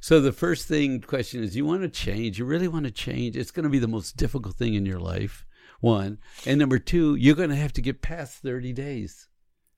So 0.00 0.20
the 0.20 0.32
first 0.32 0.66
thing 0.68 1.00
question 1.00 1.42
is, 1.42 1.56
you 1.56 1.64
want 1.64 1.82
to 1.82 1.88
change? 1.88 2.38
You 2.38 2.44
really 2.44 2.68
want 2.68 2.84
to 2.84 2.90
change? 2.90 3.36
It's 3.36 3.50
going 3.50 3.64
to 3.64 3.70
be 3.70 3.78
the 3.78 3.88
most 3.88 4.16
difficult 4.16 4.56
thing 4.56 4.74
in 4.74 4.86
your 4.86 5.00
life. 5.00 5.44
One. 5.80 6.18
And 6.46 6.58
number 6.58 6.78
two, 6.78 7.14
you're 7.16 7.34
going 7.36 7.50
to 7.50 7.56
have 7.56 7.72
to 7.74 7.82
get 7.82 8.02
past 8.02 8.38
30 8.42 8.72
days. 8.72 9.28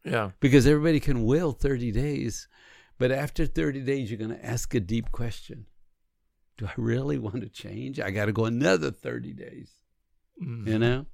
Yeah. 0.04 0.30
because 0.40 0.66
everybody 0.66 1.00
can 1.00 1.25
will 1.25 1.52
30 1.52 1.90
days 1.92 2.49
but 2.99 3.11
after 3.11 3.45
30 3.45 3.80
days 3.80 4.09
you're 4.11 4.16
going 4.18 4.30
to 4.30 4.47
ask 4.47 4.73
a 4.75 4.80
deep 4.80 5.11
question 5.12 5.66
do 6.57 6.66
i 6.66 6.73
really 6.78 7.18
want 7.18 7.42
to 7.42 7.49
change 7.49 7.99
i 8.00 8.11
got 8.11 8.26
to 8.26 8.33
go 8.33 8.45
another 8.47 8.90
30 8.92 9.33
days 9.35 9.71
Mhm. 10.42 10.66
you 10.68 10.78
know 10.78 11.04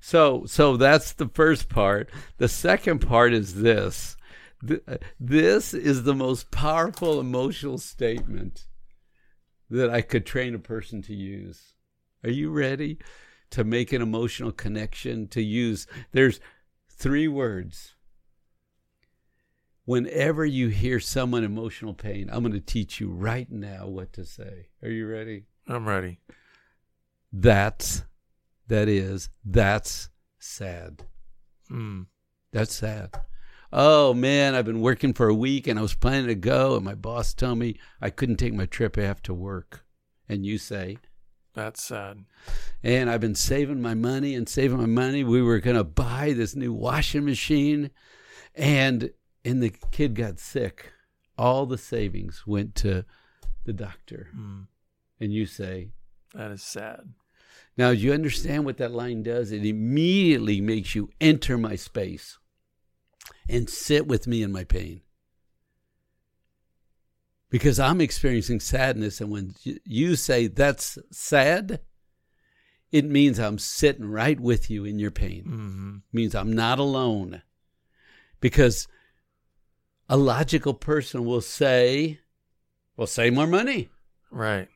so 0.00 0.44
so 0.46 0.76
that's 0.76 1.12
the 1.12 1.28
first 1.28 1.68
part. 1.68 2.10
The 2.38 2.48
second 2.48 3.00
part 3.00 3.32
is 3.32 3.56
this. 3.56 4.16
Th- 4.66 4.82
this 5.20 5.72
is 5.74 6.02
the 6.02 6.14
most 6.14 6.50
powerful 6.50 7.20
emotional 7.20 7.78
statement 7.78 8.66
that 9.70 9.90
i 9.90 10.00
could 10.00 10.24
train 10.26 10.54
a 10.54 10.58
person 10.58 11.02
to 11.02 11.14
use. 11.14 11.74
Are 12.24 12.30
you 12.30 12.50
ready 12.50 12.98
to 13.50 13.64
make 13.64 13.92
an 13.92 14.02
emotional 14.02 14.52
connection 14.52 15.28
to 15.28 15.42
use 15.42 15.86
there's 16.12 16.40
three 16.90 17.28
words. 17.28 17.94
Whenever 19.84 20.44
you 20.44 20.68
hear 20.68 21.00
someone 21.00 21.44
emotional 21.44 21.94
pain 21.94 22.28
i'm 22.32 22.42
going 22.42 22.52
to 22.52 22.60
teach 22.60 23.00
you 23.00 23.10
right 23.10 23.50
now 23.50 23.86
what 23.86 24.12
to 24.14 24.24
say. 24.24 24.68
Are 24.82 24.90
you 24.90 25.06
ready? 25.06 25.46
I'm 25.66 25.86
ready. 25.86 26.18
that's 27.32 28.02
that 28.68 28.88
is 28.88 29.28
that's 29.44 30.08
sad 30.38 31.02
Mm. 31.70 32.06
that's 32.52 32.74
sad 32.76 33.14
oh 33.72 34.14
man 34.14 34.54
i've 34.54 34.64
been 34.64 34.80
working 34.80 35.12
for 35.12 35.28
a 35.28 35.34
week 35.34 35.66
and 35.66 35.78
i 35.78 35.82
was 35.82 35.94
planning 35.94 36.28
to 36.28 36.34
go 36.34 36.76
and 36.76 36.84
my 36.84 36.94
boss 36.94 37.34
told 37.34 37.58
me 37.58 37.78
i 38.00 38.08
couldn't 38.08 38.36
take 38.36 38.54
my 38.54 38.64
trip 38.64 38.96
after 38.96 39.34
work 39.34 39.84
and 40.30 40.46
you 40.46 40.56
say 40.56 40.96
That's 41.54 41.82
sad. 41.82 42.24
and 42.82 43.10
I've 43.10 43.20
been 43.20 43.34
saving 43.34 43.82
my 43.82 43.94
money 43.94 44.34
and 44.34 44.48
saving 44.48 44.78
my 44.78 44.86
money. 44.86 45.24
We 45.24 45.42
were 45.42 45.58
going 45.58 45.76
to 45.76 45.82
buy 45.84 46.32
this 46.36 46.54
new 46.54 46.72
washing 46.72 47.24
machine, 47.24 47.90
and 48.54 49.10
and 49.44 49.60
the 49.62 49.70
kid 49.90 50.14
got 50.14 50.38
sick. 50.38 50.92
All 51.36 51.66
the 51.66 51.78
savings 51.78 52.44
went 52.46 52.74
to 52.76 53.04
the 53.64 53.72
doctor, 53.72 54.28
Mm. 54.36 54.66
and 55.20 55.32
you 55.32 55.46
say, 55.46 55.90
That 56.34 56.50
is 56.52 56.62
sad. 56.62 57.14
"Now, 57.78 57.92
do 57.92 57.98
you 57.98 58.12
understand 58.12 58.64
what 58.64 58.76
that 58.78 58.90
line 58.92 59.22
does? 59.22 59.52
It 59.52 59.64
immediately 59.64 60.60
makes 60.60 60.94
you 60.94 61.10
enter 61.20 61.56
my 61.56 61.76
space 61.76 62.36
and 63.48 63.70
sit 63.70 64.06
with 64.06 64.26
me 64.26 64.42
in 64.42 64.52
my 64.52 64.64
pain." 64.64 65.00
Because 67.50 67.78
I'm 67.80 68.00
experiencing 68.02 68.60
sadness, 68.60 69.20
and 69.22 69.30
when 69.30 69.54
you 69.64 70.16
say 70.16 70.48
that's 70.48 70.98
sad, 71.10 71.80
it 72.92 73.06
means 73.06 73.38
I'm 73.38 73.58
sitting 73.58 74.04
right 74.06 74.38
with 74.38 74.68
you 74.68 74.84
in 74.84 74.98
your 74.98 75.10
pain. 75.10 75.44
hmm 75.44 75.96
means 76.12 76.34
I'm 76.34 76.52
not 76.52 76.78
alone. 76.78 77.42
Because 78.40 78.86
a 80.08 80.16
logical 80.16 80.74
person 80.74 81.24
will 81.24 81.40
say, 81.40 82.20
well, 82.96 83.06
save 83.06 83.34
more 83.34 83.46
money, 83.46 83.88
Right. 84.30 84.68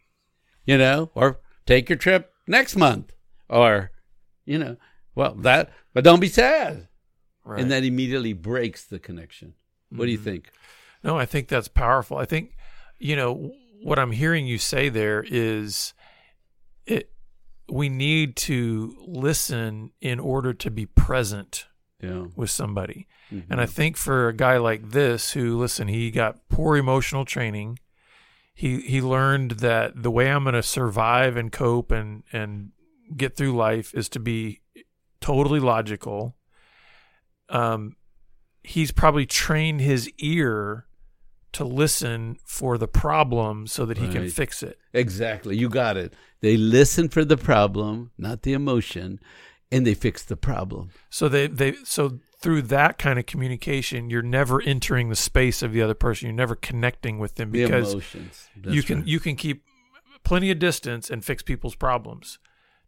you 0.65 0.79
know, 0.79 1.11
or 1.15 1.41
take 1.67 1.89
your 1.89 1.99
trip 1.99 2.32
next 2.47 2.77
month, 2.77 3.13
or, 3.49 3.91
you 4.45 4.59
know, 4.59 4.77
well, 5.15 5.35
that, 5.37 5.71
but 5.95 6.05
don't 6.05 6.21
be 6.21 6.29
sad. 6.29 6.89
Right. 7.45 7.61
And 7.61 7.71
that 7.71 7.85
immediately 7.85 8.33
breaks 8.33 8.85
the 8.85 8.99
connection. 8.99 9.55
What 9.91 10.07
do 10.07 10.13
you 10.13 10.19
Mhm. 10.19 10.25
think? 10.25 10.51
No, 11.05 11.19
I 11.19 11.27
think 11.27 11.49
that's 11.49 11.69
powerful. 11.69 12.17
I 12.17 12.25
think, 12.25 12.55
you 12.99 13.17
know, 13.17 13.53
what 13.83 13.99
I'm 13.99 14.13
hearing 14.13 14.47
you 14.47 14.59
say 14.59 14.89
there 14.89 15.25
is 15.27 15.93
it 16.87 17.11
we 17.69 17.89
need 17.89 18.37
to 18.37 18.97
listen 19.07 19.93
in 20.01 20.21
order 20.21 20.53
to 20.55 20.71
be 20.71 20.87
present 20.87 21.67
Yeah. 22.01 22.27
with 22.37 22.51
somebody. 22.51 23.09
Mhm. 23.31 23.45
And 23.51 23.61
I 23.61 23.67
think 23.67 23.97
for 23.97 24.29
a 24.29 24.33
guy 24.35 24.57
like 24.59 24.91
this 24.91 25.33
who 25.33 25.59
listen, 25.59 25.89
he 25.89 26.11
got 26.11 26.49
poor 26.49 26.77
emotional 26.77 27.25
training. 27.25 27.79
He 28.55 28.81
he 28.83 29.01
learned 29.01 29.53
that 29.53 30.03
the 30.03 30.11
way 30.11 30.31
I'm 30.31 30.45
going 30.45 30.55
to 30.55 30.63
survive 30.63 31.37
and 31.37 31.51
cope 31.51 31.91
and 31.91 32.23
and 32.33 32.73
get 33.17 33.37
through 33.37 33.57
life 33.57 33.95
is 33.95 34.09
to 34.11 34.21
be 34.21 34.61
totally 35.21 35.61
logical. 35.61 36.37
Um 37.49 37.97
he's 38.63 38.93
probably 38.93 39.27
trained 39.27 39.81
his 39.81 40.09
ear 40.19 40.87
to 41.53 41.65
listen 41.65 42.39
for 42.47 42.79
the 42.79 42.89
problem 42.89 43.67
so 43.67 43.85
that 43.85 43.99
he 43.99 44.09
can 44.09 44.29
fix 44.31 44.63
it. 44.63 44.79
Exactly. 44.95 45.57
You 45.57 45.69
got 45.69 45.97
it. 45.97 46.15
They 46.41 46.57
listen 46.57 47.09
for 47.09 47.25
the 47.25 47.37
problem, 47.37 48.11
not 48.17 48.43
the 48.43 48.55
emotion, 48.55 49.21
and 49.73 49.85
they 49.87 49.95
fix 49.95 50.23
the 50.23 50.37
problem. 50.37 50.91
So 51.11 51.29
they 51.29 51.49
they 51.49 51.73
so 51.85 52.19
through 52.41 52.63
that 52.63 52.99
kind 52.99 53.19
of 53.19 53.27
communication, 53.27 54.11
you're 54.11 54.23
never 54.23 54.61
entering 54.61 55.09
the 55.09 55.17
space 55.17 55.63
of 55.63 55.73
the 55.73 55.81
other 55.83 55.95
person. 55.95 56.27
You're 56.29 56.37
never 56.37 56.55
connecting 56.57 57.19
with 57.19 57.37
them 57.37 57.51
The 57.51 57.65
because 57.65 57.93
emotions. 57.93 58.49
That's 58.57 58.75
you 58.77 58.83
can 58.83 58.99
right. 58.99 59.07
you 59.07 59.19
can 59.21 59.37
keep 59.37 59.65
plenty 60.25 60.51
of 60.51 60.59
distance 60.59 61.11
and 61.11 61.25
fix 61.25 61.43
people's 61.43 61.75
problems. 61.75 62.39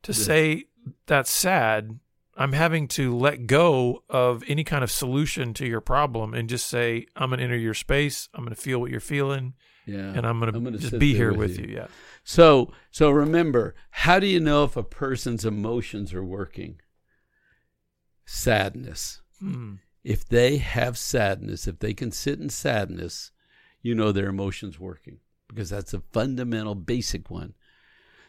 To 0.04 0.12
Yes. 0.12 0.18
say 0.22 0.64
that's 1.06 1.30
sad, 1.30 1.98
I'm 2.36 2.52
having 2.52 2.88
to 2.88 3.16
let 3.16 3.46
go 3.46 4.02
of 4.10 4.42
any 4.46 4.64
kind 4.64 4.84
of 4.84 4.90
solution 4.90 5.54
to 5.54 5.66
your 5.66 5.80
problem 5.80 6.34
and 6.34 6.48
just 6.48 6.66
say 6.66 7.06
I'm 7.16 7.30
going 7.30 7.38
to 7.38 7.44
enter 7.44 7.56
your 7.56 7.74
space. 7.74 8.28
I'm 8.34 8.44
going 8.44 8.54
to 8.54 8.60
feel 8.60 8.80
what 8.80 8.90
you're 8.90 9.00
feeling, 9.00 9.54
yeah. 9.86 10.12
and 10.14 10.26
I'm 10.26 10.40
going 10.40 10.54
I'm 10.54 10.64
to 10.64 10.70
gonna 10.70 10.78
just 10.78 10.98
be 10.98 11.14
here 11.14 11.32
with 11.32 11.58
you. 11.58 11.66
you. 11.66 11.76
Yeah. 11.76 11.86
So, 12.22 12.72
so 12.90 13.10
remember, 13.10 13.74
how 13.90 14.18
do 14.18 14.26
you 14.26 14.40
know 14.40 14.64
if 14.64 14.76
a 14.76 14.82
person's 14.82 15.44
emotions 15.44 16.14
are 16.14 16.24
working? 16.24 16.80
Sadness. 18.24 19.20
Hmm. 19.38 19.74
If 20.02 20.26
they 20.28 20.58
have 20.58 20.98
sadness, 20.98 21.66
if 21.66 21.78
they 21.78 21.94
can 21.94 22.10
sit 22.10 22.38
in 22.38 22.50
sadness, 22.50 23.30
you 23.82 23.94
know 23.94 24.12
their 24.12 24.28
emotions 24.28 24.78
working 24.78 25.18
because 25.48 25.70
that's 25.70 25.94
a 25.94 26.02
fundamental, 26.12 26.74
basic 26.74 27.30
one. 27.30 27.54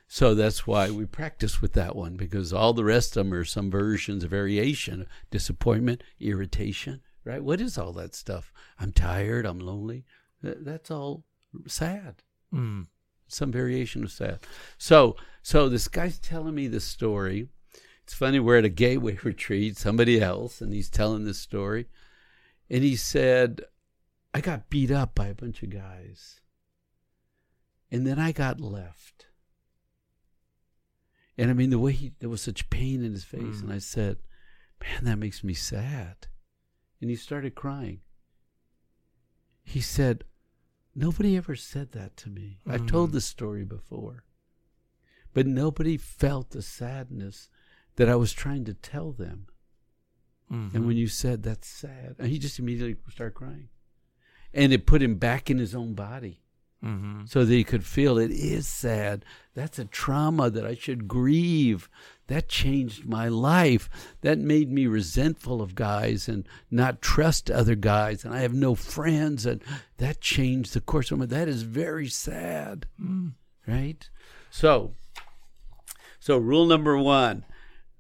So 0.08 0.36
that's 0.36 0.68
why 0.68 0.92
we 0.92 1.06
practice 1.06 1.62
with 1.62 1.74
that 1.74 1.96
one 1.96 2.16
because 2.16 2.54
all 2.54 2.74
the 2.74 2.84
rest 2.84 3.18
of 3.18 3.26
them 3.26 3.34
are 3.34 3.44
some 3.44 3.72
versions, 3.72 4.24
a 4.24 4.28
variation, 4.28 5.08
disappointment, 5.32 6.04
irritation, 6.20 7.02
right? 7.24 7.44
What 7.44 7.60
is 7.60 7.78
all 7.78 7.92
that 7.94 8.14
stuff? 8.14 8.54
I'm 8.80 8.92
tired. 8.92 9.46
I'm 9.46 9.60
lonely. 9.60 10.06
That's 10.44 10.92
all 10.92 11.24
sad. 11.68 12.24
Mm. 12.54 12.88
Some 13.28 13.52
variation 13.52 14.04
of 14.04 14.12
sad. 14.12 14.40
So, 14.78 15.16
so 15.42 15.68
this 15.70 15.88
guy's 15.88 16.20
telling 16.20 16.56
me 16.56 16.68
this 16.68 16.84
story. 16.86 17.48
It's 18.04 18.14
funny. 18.14 18.40
We're 18.40 18.58
at 18.60 18.66
a 18.66 18.70
gateway 18.70 19.18
retreat. 19.24 19.78
Somebody 19.78 20.22
else, 20.22 20.62
and 20.62 20.72
he's 20.74 20.90
telling 20.90 21.26
this 21.26 21.40
story, 21.40 21.88
and 22.70 22.84
he 22.84 22.96
said, 22.96 23.62
"I 24.34 24.42
got 24.42 24.70
beat 24.70 24.92
up 24.92 25.16
by 25.16 25.28
a 25.28 25.34
bunch 25.36 25.64
of 25.64 25.72
guys, 25.72 26.40
and 27.92 28.06
then 28.06 28.20
I 28.20 28.32
got 28.32 28.62
left." 28.62 29.26
And 31.38 31.50
I 31.50 31.54
mean, 31.54 31.70
the 31.72 31.80
way 31.80 31.92
he 31.94 32.14
there 32.20 32.30
was 32.30 32.42
such 32.42 32.70
pain 32.70 33.04
in 33.04 33.12
his 33.12 33.24
face, 33.26 33.42
Mm. 33.58 33.64
and 33.64 33.74
I 33.74 33.80
said, 33.80 34.18
"Man, 34.82 35.04
that 35.06 35.18
makes 35.18 35.44
me 35.44 35.54
sad." 35.56 36.28
And 37.02 37.10
he 37.10 37.16
started 37.16 37.56
crying. 37.56 38.02
He 39.64 39.82
said, 39.82 40.24
Nobody 40.96 41.36
ever 41.36 41.56
said 41.56 41.92
that 41.92 42.16
to 42.18 42.30
me. 42.30 42.60
I've 42.66 42.88
told 42.88 43.10
Mm. 43.10 43.14
this 43.14 43.26
story 43.26 43.66
before. 43.66 44.24
But 45.34 45.46
nobody 45.46 45.98
felt 45.98 46.52
the 46.52 46.62
sadness 46.62 47.50
that 47.98 48.08
I 48.08 48.16
was 48.16 48.32
trying 48.32 48.64
to 48.66 48.74
tell 48.74 49.12
them. 49.12 49.48
Mhm. 50.50 50.74
And 50.74 50.88
when 50.88 50.96
you 50.96 51.08
said 51.08 51.44
that's 51.44 51.68
sad, 51.68 52.16
and 52.18 52.30
he 52.30 52.40
just 52.40 52.60
immediately 52.60 52.96
started 53.12 53.36
crying. 53.36 53.70
And 54.54 54.72
it 54.72 54.86
put 54.86 55.02
him 55.02 55.18
back 55.18 55.50
in 55.50 55.58
his 55.58 55.76
own 55.76 55.96
body 55.96 56.45
Mhm. 56.84 57.28
so 57.28 57.44
that 57.46 57.54
he 57.54 57.64
could 57.64 57.84
feel 57.84 58.18
it 58.18 58.32
is 58.32 58.68
sad. 58.68 59.26
That's 59.54 59.80
a 59.80 59.86
trauma 59.86 60.50
that 60.50 60.66
I 60.66 60.76
should 60.76 61.08
grieve. 61.08 61.90
That 62.28 62.50
changed 62.50 63.06
my 63.06 63.28
life. 63.28 63.90
That 64.22 64.38
made 64.40 64.72
me 64.72 64.88
resentful 64.88 65.62
of 65.62 65.76
guys 65.76 66.28
and 66.28 66.48
not 66.70 67.02
trust 67.02 67.50
other 67.50 67.76
guys. 67.76 68.26
And 68.26 68.34
I 68.34 68.40
have 68.40 68.54
no 68.54 68.76
friends. 68.76 69.46
And 69.46 69.64
that 69.98 70.22
changed 70.22 70.74
the 70.74 70.82
course 70.82 71.12
of 71.12 71.20
my 71.20 71.26
That 71.26 71.48
is 71.48 71.64
very 71.64 72.08
sad. 72.08 72.88
Mm. 73.02 73.34
Right? 73.68 74.08
So, 74.52 74.96
so 76.20 76.38
rule 76.38 76.66
number 76.66 76.98
one. 76.98 77.46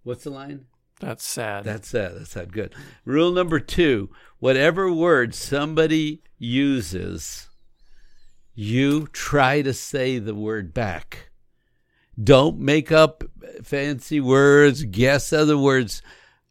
What's 0.03 0.23
the 0.23 0.29
line? 0.29 0.65
That's 0.99 1.23
sad. 1.23 1.63
That's 1.63 1.89
sad. 1.89 2.13
That's 2.15 2.31
sad. 2.31 2.53
Good. 2.53 2.73
Rule 3.03 3.31
number 3.31 3.59
two: 3.59 4.09
whatever 4.39 4.91
word 4.91 5.35
somebody 5.35 6.21
uses, 6.37 7.49
you 8.55 9.07
try 9.07 9.61
to 9.61 9.73
say 9.73 10.17
the 10.17 10.33
word 10.33 10.73
back. 10.73 11.29
Don't 12.21 12.57
make 12.57 12.91
up 12.91 13.25
fancy 13.61 14.21
words, 14.21 14.83
guess 14.85 15.33
other 15.33 15.57
words. 15.57 16.01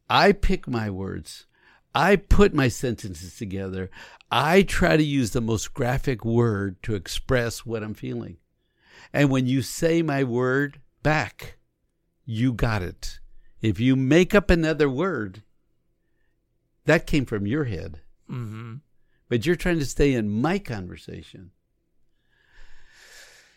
I 0.08 0.32
pick 0.32 0.68
my 0.68 0.90
words. 0.90 1.46
I 1.94 2.16
put 2.16 2.52
my 2.52 2.68
sentences 2.68 3.36
together. 3.36 3.90
I 4.30 4.62
try 4.62 4.96
to 4.96 5.02
use 5.02 5.30
the 5.30 5.40
most 5.40 5.72
graphic 5.72 6.24
word 6.24 6.82
to 6.82 6.94
express 6.94 7.64
what 7.64 7.82
I'm 7.82 7.94
feeling. 7.94 8.36
And 9.12 9.30
when 9.30 9.46
you 9.46 9.62
say 9.62 10.02
my 10.02 10.24
word 10.24 10.80
back, 11.02 11.56
you 12.26 12.52
got 12.52 12.82
it. 12.82 13.20
If 13.62 13.80
you 13.80 13.96
make 13.96 14.34
up 14.34 14.50
another 14.50 14.90
word, 14.90 15.42
that 16.84 17.06
came 17.06 17.24
from 17.24 17.46
your 17.46 17.64
head, 17.64 18.00
mm-hmm. 18.30 18.74
but 19.28 19.46
you're 19.46 19.56
trying 19.56 19.78
to 19.78 19.86
stay 19.86 20.12
in 20.12 20.28
my 20.28 20.58
conversation. 20.58 21.52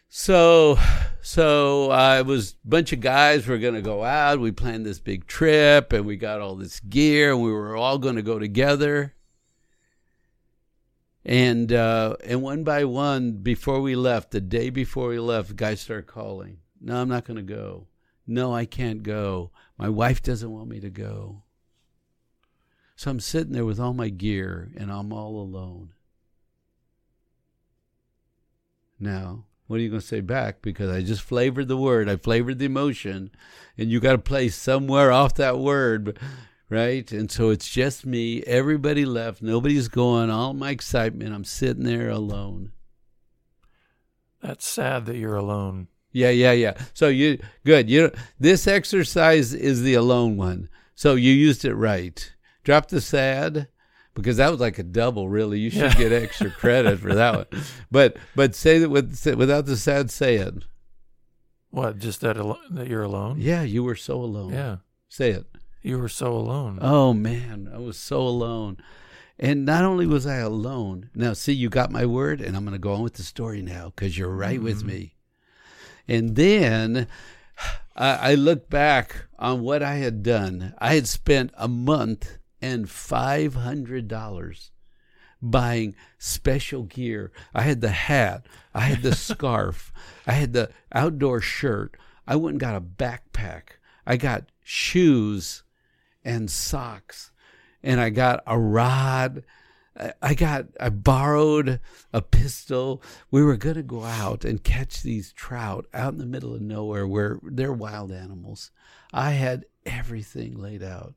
So, 0.09 0.79
so 1.21 1.91
uh, 1.91 2.17
it 2.19 2.25
was 2.25 2.55
a 2.63 2.67
bunch 2.67 2.93
of 2.93 3.01
guys 3.01 3.45
were 3.45 3.57
going 3.57 3.73
to 3.73 3.81
go 3.81 4.03
out. 4.03 4.39
We 4.39 4.51
planned 4.51 4.85
this 4.85 4.99
big 4.99 5.27
trip, 5.27 5.91
and 5.91 6.05
we 6.05 6.15
got 6.15 6.41
all 6.41 6.55
this 6.55 6.79
gear, 6.79 7.33
and 7.33 7.43
we 7.43 7.51
were 7.51 7.75
all 7.75 7.97
going 7.97 8.15
to 8.15 8.21
go 8.21 8.39
together. 8.39 9.13
And 11.25 11.73
uh, 11.73 12.15
and 12.23 12.41
one 12.41 12.63
by 12.63 12.85
one, 12.85 13.33
before 13.33 13.81
we 13.81 13.97
left, 13.97 14.31
the 14.31 14.39
day 14.39 14.69
before 14.69 15.09
we 15.09 15.19
left, 15.19 15.57
guys 15.57 15.81
started 15.81 16.07
calling. 16.07 16.59
No, 16.79 17.01
I'm 17.01 17.09
not 17.09 17.25
going 17.25 17.35
to 17.35 17.43
go. 17.43 17.87
No, 18.25 18.53
I 18.55 18.65
can't 18.65 19.03
go. 19.03 19.51
My 19.77 19.89
wife 19.89 20.23
doesn't 20.23 20.51
want 20.51 20.69
me 20.69 20.79
to 20.79 20.89
go. 20.89 21.43
So 22.95 23.11
I'm 23.11 23.19
sitting 23.19 23.51
there 23.51 23.65
with 23.65 23.79
all 23.79 23.93
my 23.93 24.07
gear, 24.07 24.71
and 24.77 24.89
I'm 24.89 25.11
all 25.11 25.41
alone. 25.41 25.93
Now, 28.99 29.43
what 29.67 29.77
are 29.77 29.83
you 29.83 29.89
going 29.89 30.01
to 30.01 30.07
say 30.07 30.21
back? 30.21 30.61
Because 30.61 30.89
I 30.89 31.01
just 31.01 31.21
flavored 31.21 31.67
the 31.67 31.77
word, 31.77 32.09
I 32.09 32.15
flavored 32.15 32.59
the 32.59 32.65
emotion, 32.65 33.31
and 33.77 33.89
you 33.89 33.99
got 33.99 34.13
to 34.13 34.17
play 34.17 34.49
somewhere 34.49 35.11
off 35.11 35.35
that 35.35 35.59
word, 35.59 36.17
right? 36.69 37.09
And 37.11 37.29
so 37.29 37.49
it's 37.49 37.69
just 37.69 38.05
me. 38.05 38.41
Everybody 38.43 39.05
left. 39.05 39.41
Nobody's 39.41 39.87
going. 39.87 40.29
All 40.29 40.53
my 40.53 40.71
excitement. 40.71 41.33
I'm 41.33 41.43
sitting 41.43 41.83
there 41.83 42.09
alone. 42.09 42.71
That's 44.41 44.67
sad 44.67 45.05
that 45.05 45.17
you're 45.17 45.35
alone. 45.35 45.87
Yeah, 46.11 46.29
yeah, 46.29 46.53
yeah. 46.53 46.73
So 46.93 47.09
you 47.09 47.39
good. 47.65 47.89
You 47.89 48.11
this 48.39 48.67
exercise 48.67 49.53
is 49.53 49.81
the 49.81 49.95
alone 49.95 50.37
one. 50.37 50.69
So 50.95 51.15
you 51.15 51.31
used 51.31 51.65
it 51.65 51.75
right. 51.75 52.33
Drop 52.63 52.87
the 52.87 53.01
sad 53.01 53.67
because 54.17 54.37
that 54.37 54.51
was 54.51 54.59
like 54.59 54.77
a 54.79 54.83
double. 54.83 55.29
Really, 55.29 55.59
you 55.59 55.69
should 55.69 55.93
Yeah. 55.93 55.97
get 55.97 56.11
extra 56.11 56.51
credit 56.51 56.99
for 56.99 57.13
that 57.15 57.35
one. 57.51 57.63
But 57.91 58.17
but 58.35 58.53
say 58.55 58.79
that 58.79 58.89
with 58.89 59.25
without 59.37 59.65
the 59.65 59.77
sad, 59.77 60.11
saying. 60.11 60.63
What? 61.69 61.99
Just 61.99 62.21
that 62.21 62.37
alo- 62.37 62.59
that 62.71 62.87
you're 62.87 63.03
alone? 63.03 63.37
Yeah, 63.39 63.61
you 63.63 63.83
were 63.83 63.95
so 63.95 64.15
alone. 64.21 64.51
Yeah. 64.53 64.77
say 65.09 65.31
it. 65.31 65.45
You 65.81 65.99
were 65.99 66.09
so 66.09 66.33
alone. 66.33 66.79
Oh 66.81 67.13
man, 67.13 67.69
I 67.73 67.77
was 67.77 67.97
so 67.97 68.19
alone. 68.21 68.77
And 69.39 69.65
not 69.65 69.83
only 69.85 70.07
was 70.07 70.25
I 70.25 70.37
alone, 70.37 71.09
now 71.13 71.33
see, 71.33 71.53
you 71.53 71.69
got 71.69 71.91
my 71.91 72.05
word, 72.05 72.41
and 72.41 72.57
I'm 72.57 72.63
going 72.63 72.73
to 72.73 72.79
go 72.79 72.93
on 72.93 73.03
with 73.03 73.13
the 73.13 73.23
story 73.23 73.61
now 73.61 73.93
because 73.95 74.17
you're 74.17 74.33
right 74.35 74.61
with 74.61 74.81
Mhm. 74.81 74.87
me. 74.87 75.15
And 76.07 76.35
then 76.35 77.07
I, 77.95 78.31
I 78.31 78.35
look 78.35 78.69
back 78.69 79.25
on 79.37 79.61
what 79.61 79.83
I 79.83 79.95
had 79.95 80.23
done. 80.23 80.73
I 80.79 80.95
had 80.95 81.07
spent 81.07 81.51
a 81.55 81.67
month 81.67 82.37
and 82.61 82.85
$500 82.87 84.69
buying 85.41 85.95
special 86.17 86.83
gear. 86.83 87.31
I 87.53 87.61
had 87.61 87.81
the 87.81 87.89
hat, 87.89 88.47
I 88.73 88.81
had 88.81 89.01
the 89.03 89.15
scarf, 89.15 89.91
I 90.25 90.33
had 90.33 90.53
the 90.53 90.71
outdoor 90.91 91.41
shirt. 91.41 91.95
I 92.27 92.35
went 92.35 92.55
and 92.55 92.59
got 92.59 92.75
a 92.75 92.81
backpack. 92.81 93.77
I 94.05 94.17
got 94.17 94.45
shoes 94.63 95.63
and 96.25 96.51
socks, 96.51 97.31
and 97.81 98.01
I 98.01 98.09
got 98.09 98.43
a 98.45 98.57
rod. 98.59 99.43
I- 99.97 100.13
I 100.21 100.33
got, 100.35 100.65
I 100.79 100.89
borrowed 100.89 101.79
a 102.13 102.21
pistol. 102.21 103.01
We 103.31 103.41
were 103.41 103.57
going 103.57 103.77
to 103.77 103.83
go 103.83 104.03
out 104.03 104.45
and 104.45 104.63
catch 104.63 105.01
these 105.01 105.33
trout 105.33 105.87
out 105.91 106.13
in 106.13 106.19
the 106.19 106.25
middle 106.27 106.53
of 106.53 106.61
nowhere 106.61 107.07
where 107.07 107.39
they're 107.41 107.73
wild 107.73 108.11
animals. 108.11 108.69
I 109.11 109.31
had 109.31 109.65
everything 109.87 110.55
laid 110.55 110.83
out. 110.83 111.15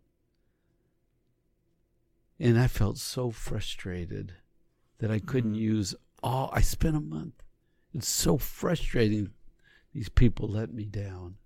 And 2.40 2.58
I 2.58 2.66
felt 2.66 2.96
so 2.96 3.30
frustrated 3.30 4.32
that 4.98 5.10
I 5.10 5.18
couldn't 5.18 5.54
Mhm. 5.54 5.60
use 5.60 5.94
all. 6.22 6.50
I 6.54 6.62
spent 6.62 6.96
a 6.96 7.00
month. 7.00 7.42
It's 7.92 8.08
so 8.08 8.38
frustrating. 8.38 9.32
These 9.92 10.08
people 10.08 10.48
let 10.48 10.72
me 10.72 10.84
down. 10.86 11.36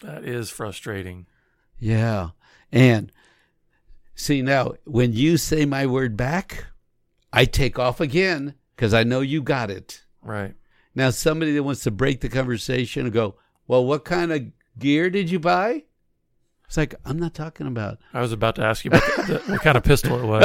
That 0.00 0.24
is 0.24 0.50
frustrating. 0.50 1.26
Yeah. 1.78 2.30
And 2.70 3.10
see 4.14 4.40
now, 4.42 4.74
when 4.84 5.12
you 5.12 5.36
say 5.36 5.64
my 5.66 5.86
word 5.86 6.16
back, 6.16 6.66
I 7.32 7.44
take 7.44 7.78
off 7.78 8.00
again 8.00 8.54
because 8.76 8.94
I 8.94 9.02
know 9.02 9.20
you 9.20 9.42
got 9.42 9.70
it. 9.70 10.04
Right. 10.22 10.54
Now, 10.94 11.10
somebody 11.10 11.52
that 11.52 11.64
wants 11.64 11.82
to 11.84 11.90
break 11.90 12.20
the 12.20 12.28
conversation 12.28 13.04
and 13.06 13.12
go, 13.12 13.36
well, 13.66 13.84
what 13.84 14.04
kind 14.04 14.30
of 14.30 14.52
gear 14.78 15.10
did 15.10 15.30
you 15.30 15.40
buy? 15.40 15.84
It's 16.74 16.76
like, 16.76 16.96
I'm 17.04 17.20
not 17.20 17.34
talking 17.34 17.68
about. 17.68 18.00
I 18.12 18.20
was 18.20 18.32
about 18.32 18.56
to 18.56 18.64
ask 18.64 18.84
you 18.84 18.88
about 18.88 19.02
the, 19.02 19.22
the, 19.22 19.52
what 19.52 19.60
kind 19.60 19.76
of 19.76 19.84
pistol 19.84 20.18
it 20.18 20.26
was. 20.26 20.42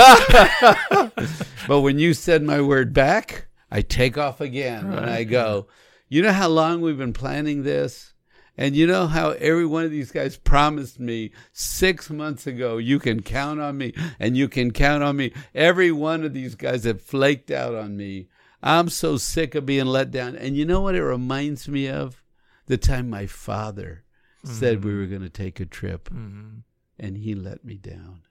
but 1.67 1.81
when 1.81 1.97
you 1.97 2.13
said 2.13 2.43
my 2.43 2.61
word 2.61 2.93
back, 2.93 3.47
I 3.71 3.81
take 3.81 4.15
off 4.15 4.39
again 4.39 4.93
and 4.93 5.09
I 5.09 5.23
go, 5.23 5.65
you 6.07 6.21
know 6.21 6.31
how 6.31 6.47
long 6.47 6.81
we've 6.81 6.99
been 6.99 7.13
planning 7.13 7.63
this? 7.63 8.13
And 8.55 8.75
you 8.75 8.85
know 8.85 9.07
how 9.07 9.31
every 9.31 9.65
one 9.65 9.85
of 9.85 9.89
these 9.89 10.11
guys 10.11 10.37
promised 10.37 10.99
me 10.99 11.31
six 11.51 12.11
months 12.11 12.45
ago, 12.45 12.77
you 12.77 12.99
can 12.99 13.23
count 13.23 13.59
on 13.59 13.79
me 13.79 13.95
and 14.19 14.37
you 14.37 14.47
can 14.47 14.69
count 14.69 15.01
on 15.01 15.17
me. 15.17 15.33
Every 15.55 15.91
one 15.91 16.23
of 16.23 16.35
these 16.35 16.53
guys 16.53 16.83
have 16.83 17.01
flaked 17.01 17.49
out 17.49 17.73
on 17.73 17.97
me. 17.97 18.27
I'm 18.61 18.89
so 18.89 19.17
sick 19.17 19.55
of 19.55 19.65
being 19.65 19.87
let 19.87 20.11
down. 20.11 20.35
And 20.35 20.55
you 20.55 20.63
know 20.63 20.81
what 20.81 20.93
it 20.93 21.03
reminds 21.03 21.67
me 21.67 21.89
of? 21.89 22.21
The 22.67 22.77
time 22.77 23.09
my 23.09 23.25
father 23.25 24.03
said 24.43 24.83
we 24.83 24.95
were 24.95 25.05
going 25.05 25.21
to 25.21 25.29
take 25.29 25.59
a 25.59 25.65
trip 25.65 26.07
hmm 26.09 26.59
and 26.99 27.17
he 27.17 27.33
let 27.33 27.63
me 27.63 27.75
down. 27.75 28.21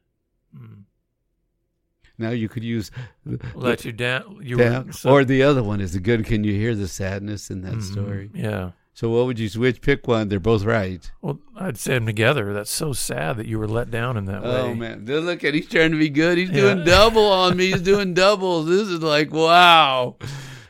hmm 0.56 0.82
Now 2.18 2.30
you 2.30 2.48
could 2.48 2.64
use 2.64 2.90
Let 3.54 3.84
you 3.84 3.92
down. 3.92 4.40
You 4.42 4.56
down. 4.56 4.86
were 4.88 4.92
so, 4.92 5.10
or 5.10 5.24
the 5.24 5.42
other 5.42 5.62
one 5.62 5.80
is 5.80 5.92
the 5.92 6.00
good. 6.00 6.24
Can 6.26 6.44
you 6.44 6.52
hear 6.52 6.74
the 6.74 6.88
sadness 6.88 7.50
in 7.50 7.62
that 7.62 7.74
Mhm. 7.74 7.82
story? 7.82 8.30
Yeah. 8.34 8.72
So 8.92 9.08
what 9.10 9.26
would 9.26 9.38
you 9.38 9.48
switch? 9.48 9.80
Pick 9.80 10.08
one. 10.08 10.28
They're 10.28 10.40
both 10.40 10.64
right. 10.64 11.08
Well, 11.22 11.38
I'd 11.56 11.78
say 11.78 11.94
them 11.94 12.04
together. 12.06 12.52
That's 12.52 12.70
so 12.70 12.92
sad 12.92 13.36
that 13.36 13.46
you 13.46 13.56
were 13.58 13.68
let 13.68 13.90
down 13.92 14.16
in 14.16 14.24
that 14.24 14.42
way. 14.42 14.48
Oh 14.50 14.74
man, 14.74 15.04
look 15.06 15.44
at 15.44 15.54
he's 15.54 15.68
trying 15.68 15.92
to 15.92 15.98
be 15.98 16.08
good. 16.10 16.36
He's 16.36 16.50
Yeah. 16.50 16.74
doing 16.74 16.84
double 16.84 17.24
on 17.26 17.56
me. 17.56 17.70
He's 17.70 17.80
doing 17.82 18.12
doubles. 18.26 18.66
This 18.66 18.88
is 18.88 19.00
like 19.00 19.32
wow. 19.32 20.16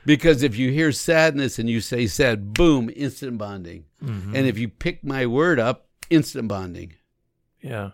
Because 0.04 0.42
if 0.42 0.56
you 0.56 0.70
hear 0.70 0.92
sadness 0.92 1.58
and 1.58 1.68
you 1.70 1.80
say 1.80 2.06
sad, 2.06 2.52
boom, 2.52 2.90
instant 2.94 3.38
bonding. 3.38 3.84
Mhm. 4.02 4.34
And 4.36 4.46
if 4.46 4.58
you 4.58 4.68
pick 4.68 5.02
my 5.04 5.26
word 5.26 5.58
up, 5.58 5.88
instant 6.10 6.48
bonding. 6.48 6.94
yeah. 7.60 7.90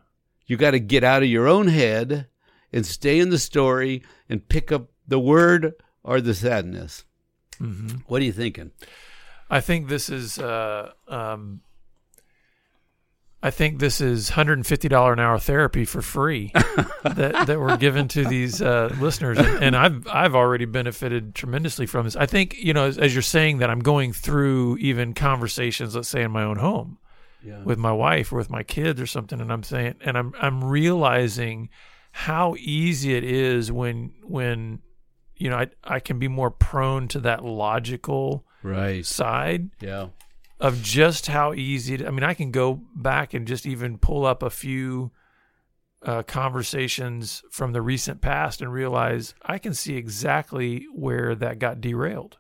You 0.47 0.59
got 0.59 0.73
to 0.73 0.79
get 0.81 1.03
out 1.03 1.23
of 1.23 1.29
your 1.31 1.49
own 1.49 1.69
head 1.69 2.27
and 2.71 2.85
stay 2.85 3.19
in 3.19 3.31
the 3.31 3.39
story 3.39 4.03
and 4.29 4.47
pick 4.47 4.71
up 4.71 4.91
the 5.09 5.19
word 5.19 5.73
or 6.03 6.21
the 6.21 6.35
sadness. 6.35 7.05
hmm 7.59 7.89
What 8.07 8.21
are 8.21 8.27
you 8.27 8.33
thinking? 8.33 8.73
I 9.49 9.61
think 9.61 9.89
this 9.89 10.11
is. 10.11 10.39
Uh, 10.39 10.93
um, 11.09 11.63
I 13.47 13.51
think 13.51 13.79
this 13.79 14.01
is 14.01 14.31
hundred 14.31 14.55
and 14.55 14.67
fifty 14.67 14.89
dollar 14.89 15.13
an 15.13 15.21
hour 15.21 15.39
therapy 15.39 15.85
for 15.85 16.01
free 16.01 16.51
that 17.05 17.45
that 17.47 17.61
we're 17.61 17.77
given 17.77 18.09
to 18.09 18.25
these 18.25 18.63
uh, 18.63 18.95
listeners, 18.99 19.39
and, 19.39 19.63
and 19.63 19.77
I've 19.77 20.07
I've 20.09 20.35
already 20.35 20.65
benefited 20.65 21.35
tremendously 21.35 21.85
from 21.87 22.05
this. 22.07 22.17
I 22.17 22.25
think 22.27 22.57
you 22.59 22.73
know 22.73 22.87
as, 22.87 22.97
as 22.97 23.15
you're 23.15 23.23
saying 23.23 23.59
that 23.59 23.69
I'm 23.69 23.81
going 23.81 24.13
through 24.15 24.79
even 24.79 25.13
conversations, 25.13 25.95
let's 25.95 26.09
say 26.09 26.23
in 26.23 26.31
my 26.31 26.43
own 26.43 26.57
home, 26.57 26.97
Yeah. 27.45 27.63
with 27.63 27.79
my 27.79 27.93
wife 27.93 28.33
or 28.33 28.37
with 28.37 28.49
my 28.49 28.63
kids 28.63 28.99
or 29.01 29.07
something 29.07 29.39
and 29.41 29.53
I'm 29.53 29.63
saying 29.63 29.97
and 30.01 30.17
I'm 30.17 30.33
I'm 30.41 30.65
realizing 30.65 31.69
how 32.13 32.55
easy 32.59 33.15
it 33.15 33.25
is 33.25 33.71
when 33.71 34.13
when 34.23 34.81
you 35.37 35.51
know 35.51 35.59
I 35.59 35.67
I 35.85 36.01
can 36.01 36.19
be 36.19 36.29
more 36.29 36.51
prone 36.51 37.09
to 37.09 37.21
that 37.21 37.45
logical 37.45 38.47
right. 38.63 39.05
side 39.05 39.69
Yeah. 39.83 40.07
Of 40.61 40.83
just 40.83 41.27
how 41.27 41.53
easy 41.53 41.95
it, 41.95 42.07
I 42.07 42.11
mean 42.11 42.25
I 42.25 42.35
can 42.35 42.51
go 42.51 42.81
back 42.95 43.35
and 43.35 43.47
just 43.47 43.67
even 43.67 43.99
pull 43.99 44.25
up 44.25 44.43
a 44.43 44.51
few 44.51 45.11
uh, 46.03 46.23
conversations 46.23 47.43
from 47.51 47.73
the 47.73 47.83
recent 47.83 48.21
past 48.21 48.61
and 48.61 48.73
realize 48.73 49.35
I 49.43 49.59
can 49.59 49.75
see 49.75 49.97
exactly 49.97 50.87
where 50.95 51.35
that 51.35 51.59
got 51.59 51.81
derailed 51.81 52.39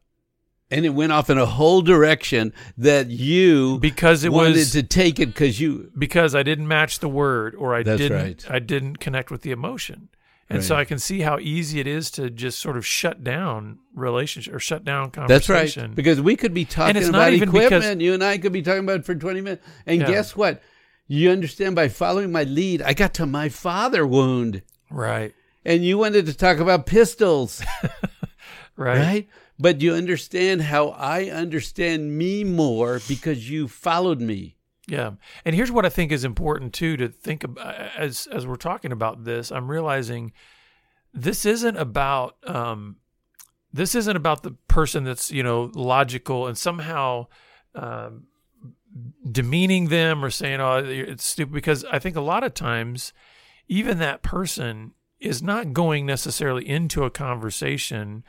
And 0.70 0.85
it 0.85 0.90
went 0.90 1.12
off 1.12 1.31
in 1.31 1.38
a 1.38 1.46
whole 1.46 1.81
direction 1.81 2.53
that 2.77 3.09
you 3.09 3.79
because 3.79 4.24
it 4.24 4.33
wanted 4.33 4.57
was 4.57 4.72
to 4.72 4.83
take 4.83 5.18
it 5.18 5.27
because 5.27 5.61
you 5.61 5.90
because 5.98 6.35
I 6.35 6.42
didn't 6.42 6.68
match 6.68 6.98
the 6.98 7.09
word 7.09 7.55
or 7.55 7.74
I 7.74 7.83
didn't 7.83 8.12
right. 8.12 8.44
I 8.50 8.59
didn't 8.59 8.98
connect 8.98 9.31
with 9.31 9.42
the 9.42 9.50
emotion. 9.50 10.09
And 10.50 10.62
so 10.62 10.76
I 10.76 10.85
can 10.85 10.98
see 10.98 11.20
how 11.20 11.38
easy 11.38 11.80
it 11.80 11.87
is 11.87 12.11
to 12.12 12.28
just 12.30 12.61
sort 12.61 12.76
of 12.76 12.87
shut 12.87 13.24
down 13.24 13.78
relationship 13.94 14.54
or 14.54 14.61
shut 14.61 14.85
down 14.85 15.11
conversation. 15.11 15.54
That's 15.57 15.76
right. 15.78 15.94
Because 15.94 16.20
we 16.20 16.37
could 16.37 16.52
be 16.54 16.64
talking 16.64 16.96
it's 16.96 17.07
not 17.09 17.22
about 17.28 17.33
even 17.33 17.48
equipment. 17.48 17.83
because- 17.83 18.02
you 18.02 18.14
and 18.14 18.22
I 18.22 18.38
could 18.38 18.52
be 18.52 18.62
talking 18.62 18.85
about 18.85 19.00
it 19.00 19.07
for 19.07 19.14
20 19.14 19.40
minutes. 19.40 19.66
And 19.87 20.00
Yeah. 20.02 20.07
guess 20.09 20.37
what? 20.37 20.62
You 21.09 21.30
understand 21.30 21.74
by 21.74 21.88
following 21.88 22.30
my 22.30 22.44
lead, 22.44 22.83
I 22.83 22.92
got 22.94 23.14
to 23.14 23.26
my 23.26 23.48
father 23.48 24.07
wound. 24.07 24.62
right. 24.90 25.35
And 25.64 25.83
you 25.85 25.96
wanted 25.96 26.26
to 26.26 26.35
talk 26.35 26.59
about 26.59 26.85
pistols, 26.87 27.62
Right. 28.76 28.98
right? 28.98 29.28
But 29.59 29.80
you 29.80 29.94
understand 29.94 30.62
how 30.62 30.88
I 30.88 31.30
understand 31.30 32.18
me 32.18 32.44
more 32.44 33.00
because 33.09 33.48
you 33.48 33.68
followed 33.68 34.20
me. 34.20 34.57
Yeah. 34.86 35.12
And 35.44 35.54
here's 35.54 35.72
what 35.72 35.86
I 35.86 35.88
think 35.88 36.12
is 36.12 36.24
important 36.24 36.74
too 36.74 36.96
to 36.98 37.08
think 37.08 37.44
about 37.44 37.74
as 37.96 38.26
as 38.30 38.46
we're 38.46 38.56
talking 38.56 38.92
about 38.92 39.24
this, 39.24 39.50
I'm 39.50 39.70
realizing 39.70 40.32
this 41.12 41.46
isn't 41.46 41.76
about 41.76 42.36
um 42.46 42.96
this 43.72 43.94
isn't 43.94 44.16
about 44.16 44.42
the 44.42 44.52
person 44.68 45.04
that's, 45.04 45.30
you 45.32 45.42
know, 45.42 45.70
logical 45.74 46.46
and 46.46 46.58
somehow 46.58 47.28
um 47.74 48.24
demeaning 49.28 49.88
them 49.88 50.24
or 50.24 50.30
saying 50.30 50.60
oh 50.60 50.76
it's 50.76 51.24
stupid 51.24 51.52
because 51.52 51.84
I 51.86 51.98
think 51.98 52.14
a 52.14 52.20
lot 52.20 52.44
of 52.44 52.54
times 52.54 53.12
even 53.66 53.98
that 53.98 54.22
person 54.22 54.92
is 55.18 55.42
not 55.42 55.72
going 55.72 56.06
necessarily 56.06 56.68
into 56.68 57.04
a 57.04 57.10
conversation 57.10 58.22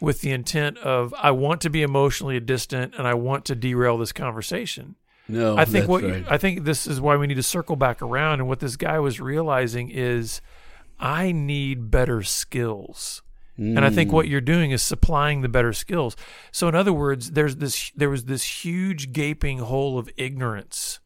with 0.00 0.20
the 0.20 0.30
intent 0.30 0.78
of 0.78 1.14
I 1.14 1.30
want 1.30 1.60
to 1.62 1.70
be 1.70 1.82
emotionally 1.82 2.38
distant 2.40 2.94
and 2.96 3.06
I 3.06 3.14
want 3.14 3.44
to 3.46 3.54
derail 3.54 3.96
this 3.98 4.12
conversation. 4.12 4.96
No, 5.28 5.56
I 5.56 5.64
think 5.64 5.88
what 5.88 6.02
right. 6.02 6.24
I 6.28 6.36
think 6.36 6.64
this 6.64 6.86
is 6.86 7.00
why 7.00 7.16
we 7.16 7.26
need 7.26 7.34
to 7.36 7.42
circle 7.42 7.76
back 7.76 8.02
around. 8.02 8.40
And 8.40 8.48
what 8.48 8.60
this 8.60 8.76
guy 8.76 8.98
was 8.98 9.20
realizing 9.20 9.88
is, 9.90 10.40
I 10.98 11.32
need 11.32 11.90
better 11.90 12.22
skills. 12.22 13.22
And 13.58 13.84
I 13.84 13.90
think 13.90 14.10
Mm. 14.10 14.14
what 14.14 14.28
you're 14.28 14.40
doing 14.40 14.70
is 14.72 14.82
supplying 14.82 15.42
the 15.42 15.48
better 15.48 15.72
skills. 15.72 16.16
So 16.50 16.68
in 16.68 16.74
other 16.74 16.92
words, 16.92 17.32
there's 17.32 17.56
this 17.56 17.92
there 17.94 18.10
was 18.10 18.24
this 18.24 18.64
huge 18.64 19.12
gaping 19.12 19.58
hole 19.58 19.98
of 19.98 20.08
ignorance. 20.16 20.98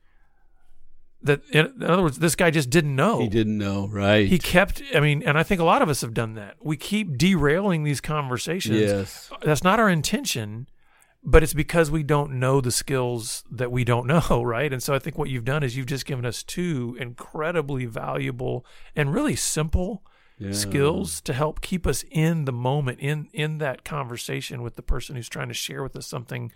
That 1.22 1.42
in, 1.50 1.66
in 1.66 1.82
other 1.82 2.02
words, 2.02 2.18
this 2.18 2.36
guy 2.36 2.50
just 2.50 2.70
didn't 2.70 2.94
know. 2.94 3.18
he 3.18 3.28
didn't 3.28 3.58
know, 3.58 3.88
right? 3.88 4.28
He 4.28 4.38
kept. 4.38 4.80
I 4.94 5.00
mean, 5.00 5.22
and 5.24 5.36
I 5.36 5.42
think 5.42 5.60
a 5.60 5.64
lot 5.64 5.82
of 5.82 5.88
us 5.88 6.00
have 6.02 6.14
done 6.14 6.34
that. 6.34 6.54
We 6.62 6.76
keep 6.76 7.18
derailing 7.18 7.82
these 7.82 8.00
conversations 8.00 8.78
yes. 8.80 9.30
that's 9.44 9.64
not 9.64 9.80
our 9.80 9.90
intention 9.90 10.68
but 11.28 11.42
it's 11.42 11.52
because 11.54 11.90
we 11.90 12.02
don't 12.02 12.32
know 12.32 12.60
the 12.60 12.70
skills 12.70 13.42
that 13.50 13.70
we 13.72 13.84
don't 13.84 14.06
know 14.06 14.42
right 14.44 14.72
and 14.72 14.82
so 14.82 14.94
i 14.94 14.98
think 14.98 15.18
what 15.18 15.28
you've 15.28 15.44
done 15.44 15.62
is 15.62 15.76
you've 15.76 15.86
just 15.86 16.06
given 16.06 16.24
us 16.24 16.42
two 16.42 16.96
incredibly 17.00 17.84
valuable 17.84 18.64
and 18.94 19.12
really 19.12 19.36
simple 19.36 20.02
Yeah. 20.38 20.52
skills 20.52 21.20
to 21.22 21.32
help 21.32 21.60
keep 21.62 21.86
us 21.86 22.04
in 22.10 22.44
the 22.44 22.52
moment 22.52 23.00
in 23.00 23.28
in 23.32 23.58
that 23.58 23.84
conversation 23.84 24.62
with 24.62 24.76
the 24.76 24.82
person 24.82 25.16
who's 25.16 25.28
trying 25.30 25.48
to 25.48 25.54
share 25.54 25.82
with 25.82 25.96
us 25.96 26.06
something 26.06 26.52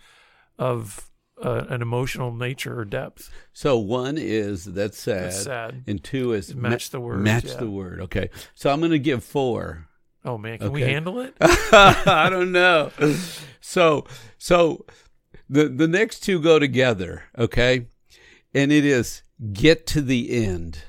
of 0.59 1.09
uh, 1.43 1.65
an 1.69 1.81
emotional 1.81 2.31
nature 2.31 2.79
or 2.79 2.85
depth 2.85 3.31
So 3.53 3.77
one 3.79 4.17
is 4.19 4.65
that's 4.65 4.99
sad, 4.99 5.23
that's 5.23 5.43
sad 5.43 5.83
and 5.87 6.03
two 6.03 6.33
is 6.33 6.53
Match 6.53 6.91
the 6.91 6.99
word, 6.99 7.21
Match 7.21 7.45
yeah. 7.45 7.55
the 7.55 7.69
word. 7.71 8.01
Okay. 8.01 8.29
So 8.53 8.69
I'm 8.71 8.79
going 8.79 8.91
to 8.91 8.99
give 8.99 9.23
four. 9.23 9.87
oh 10.23 10.37
man 10.37 10.59
can 10.59 10.71
we 10.71 10.81
handle 10.83 11.19
it 11.19 11.33
I 11.41 12.27
don't 12.29 12.51
know. 12.51 12.91
So 13.61 14.05
so 14.37 14.85
the 15.49 15.69
the 15.69 15.87
next 15.87 16.21
two 16.21 16.41
go 16.41 16.59
together, 16.59 17.23
okay? 17.37 17.87
And 18.53 18.71
it 18.71 18.83
is 18.83 19.23
get 19.53 19.87
to 19.87 20.01
the 20.01 20.31
end. 20.45 20.83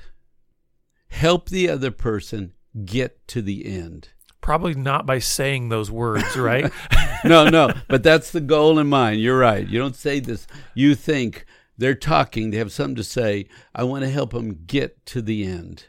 Help 1.09 1.49
the 1.49 1.69
other 1.69 1.91
person 1.91 2.53
get 2.85 3.25
to 3.29 3.41
the 3.41 3.65
end. 3.65 4.09
probably 4.41 4.73
not 4.73 5.05
by 5.05 5.19
saying 5.19 5.69
those 5.69 5.89
words 5.89 6.35
right 6.35 6.69
No, 7.23 7.47
no, 7.47 7.71
but 7.87 8.03
that's 8.03 8.31
the 8.31 8.41
goal 8.41 8.79
in 8.79 8.87
mind. 8.87 9.21
You're 9.21 9.37
right. 9.39 9.65
You 9.65 9.79
don't 9.79 9.95
say 9.95 10.19
this. 10.19 10.45
You 10.75 10.93
think 10.95 11.45
they're 11.77 11.95
talking, 11.95 12.51
they 12.51 12.57
have 12.57 12.71
something 12.73 12.95
to 12.97 13.03
say. 13.03 13.47
I 13.73 13.83
want 13.83 14.03
to 14.03 14.09
help 14.09 14.31
them 14.31 14.65
get 14.65 15.05
to 15.07 15.21
the 15.21 15.45
end. 15.45 15.85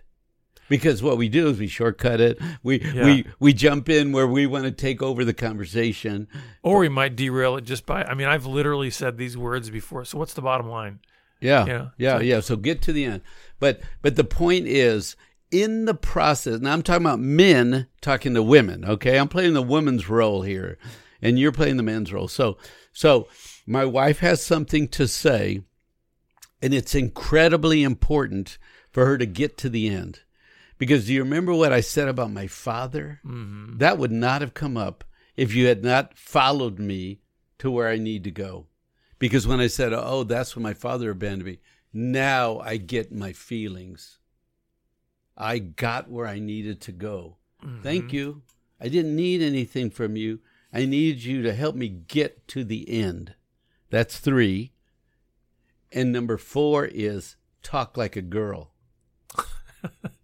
Because 0.76 1.02
what 1.02 1.16
we 1.18 1.28
do 1.28 1.48
is 1.48 1.58
we 1.58 1.66
shortcut 1.68 2.20
it. 2.20 2.38
We 2.62 2.80
Yeah. 2.80 3.04
we 3.04 3.26
we 3.38 3.52
jump 3.52 3.88
in 3.88 4.12
where 4.12 4.26
we 4.26 4.46
want 4.46 4.64
to 4.64 4.70
take 4.70 5.02
over 5.02 5.24
the 5.24 5.34
conversation. 5.34 6.28
or 6.62 6.78
we 6.78 6.88
might 6.88 7.16
derail 7.16 7.56
it 7.56 7.64
just 7.64 7.84
by 7.86 8.02
i 8.04 8.14
mean 8.14 8.26
i've 8.26 8.46
literally 8.46 8.90
said 8.90 9.16
these 9.18 9.36
words 9.36 9.70
before 9.70 10.04
so 10.04 10.18
what's 10.18 10.34
the 10.34 10.42
bottom 10.42 10.68
line 10.68 10.98
Yeah. 11.40 11.66
Yeah. 11.66 11.88
Yeah. 11.98 12.20
Yeah. 12.20 12.40
So 12.40 12.56
get 12.56 12.80
to 12.82 12.92
the 12.92 13.04
end. 13.04 13.20
But 13.60 13.80
but 14.02 14.16
the 14.16 14.24
point 14.24 14.66
is 14.66 15.16
in 15.50 15.84
the 15.84 15.94
process, 15.94 16.60
now 16.60 16.72
I'm 16.72 16.82
talking 16.82 17.04
about 17.06 17.20
men 17.20 17.86
talking 18.00 18.34
to 18.34 18.42
women, 18.42 18.84
okay? 18.84 19.18
I'm 19.18 19.28
playing 19.28 19.54
the 19.54 19.62
woman's 19.62 20.08
role 20.08 20.42
here, 20.42 20.78
and 21.22 21.38
you're 21.38 21.52
playing 21.52 21.76
the 21.76 21.82
man's 21.82 22.12
role. 22.12 22.28
So 22.28 22.56
so 22.92 23.28
my 23.66 23.84
wife 23.84 24.18
has 24.20 24.42
something 24.44 24.88
to 24.88 25.06
say, 25.06 25.60
and 26.62 26.72
it's 26.74 26.94
incredibly 26.94 27.82
important 27.82 28.58
for 28.90 29.06
her 29.06 29.18
to 29.18 29.26
get 29.26 29.56
to 29.58 29.68
the 29.68 29.88
end. 29.88 30.20
Because 30.78 31.06
do 31.06 31.14
you 31.14 31.22
remember 31.22 31.54
what 31.54 31.72
I 31.72 31.80
said 31.80 32.08
about 32.08 32.32
my 32.32 32.46
father? 32.46 33.20
mm-hmm. 33.24 33.78
That 33.78 33.98
would 33.98 34.12
not 34.12 34.40
have 34.40 34.54
come 34.54 34.76
up 34.76 35.04
if 35.36 35.54
you 35.54 35.66
had 35.66 35.84
not 35.84 36.16
followed 36.16 36.78
me 36.78 37.20
to 37.58 37.70
where 37.70 37.88
I 37.88 37.98
need 37.98 38.24
to 38.24 38.30
go. 38.30 38.66
Because 39.18 39.46
when 39.46 39.60
I 39.60 39.68
said, 39.68 39.92
oh, 39.92 40.24
that's 40.24 40.54
when 40.54 40.62
my 40.62 40.74
father 40.74 41.10
abandoned 41.10 41.44
me, 41.44 41.58
now 41.92 42.58
I 42.58 42.76
get 42.76 43.12
my 43.12 43.32
feelings. 43.32 44.18
I 45.36 45.58
got 45.58 46.10
where 46.10 46.26
I 46.26 46.38
needed 46.38 46.80
to 46.82 46.92
go. 46.92 47.36
Thank 47.82 48.12
you. 48.12 48.42
I 48.78 48.88
didn't 48.88 49.16
need 49.16 49.40
anything 49.40 49.88
from 49.88 50.16
you. 50.16 50.40
I 50.72 50.84
needed 50.84 51.24
you 51.24 51.42
to 51.42 51.54
help 51.54 51.74
me 51.74 51.88
get 51.88 52.46
to 52.48 52.64
the 52.64 52.86
end. 52.90 53.34
That's 53.88 54.18
three. 54.18 54.72
And 55.90 56.12
number 56.12 56.36
four 56.36 56.84
is 56.84 57.36
talk 57.62 57.96
like 57.96 58.16
a 58.16 58.22
girl. 58.22 58.72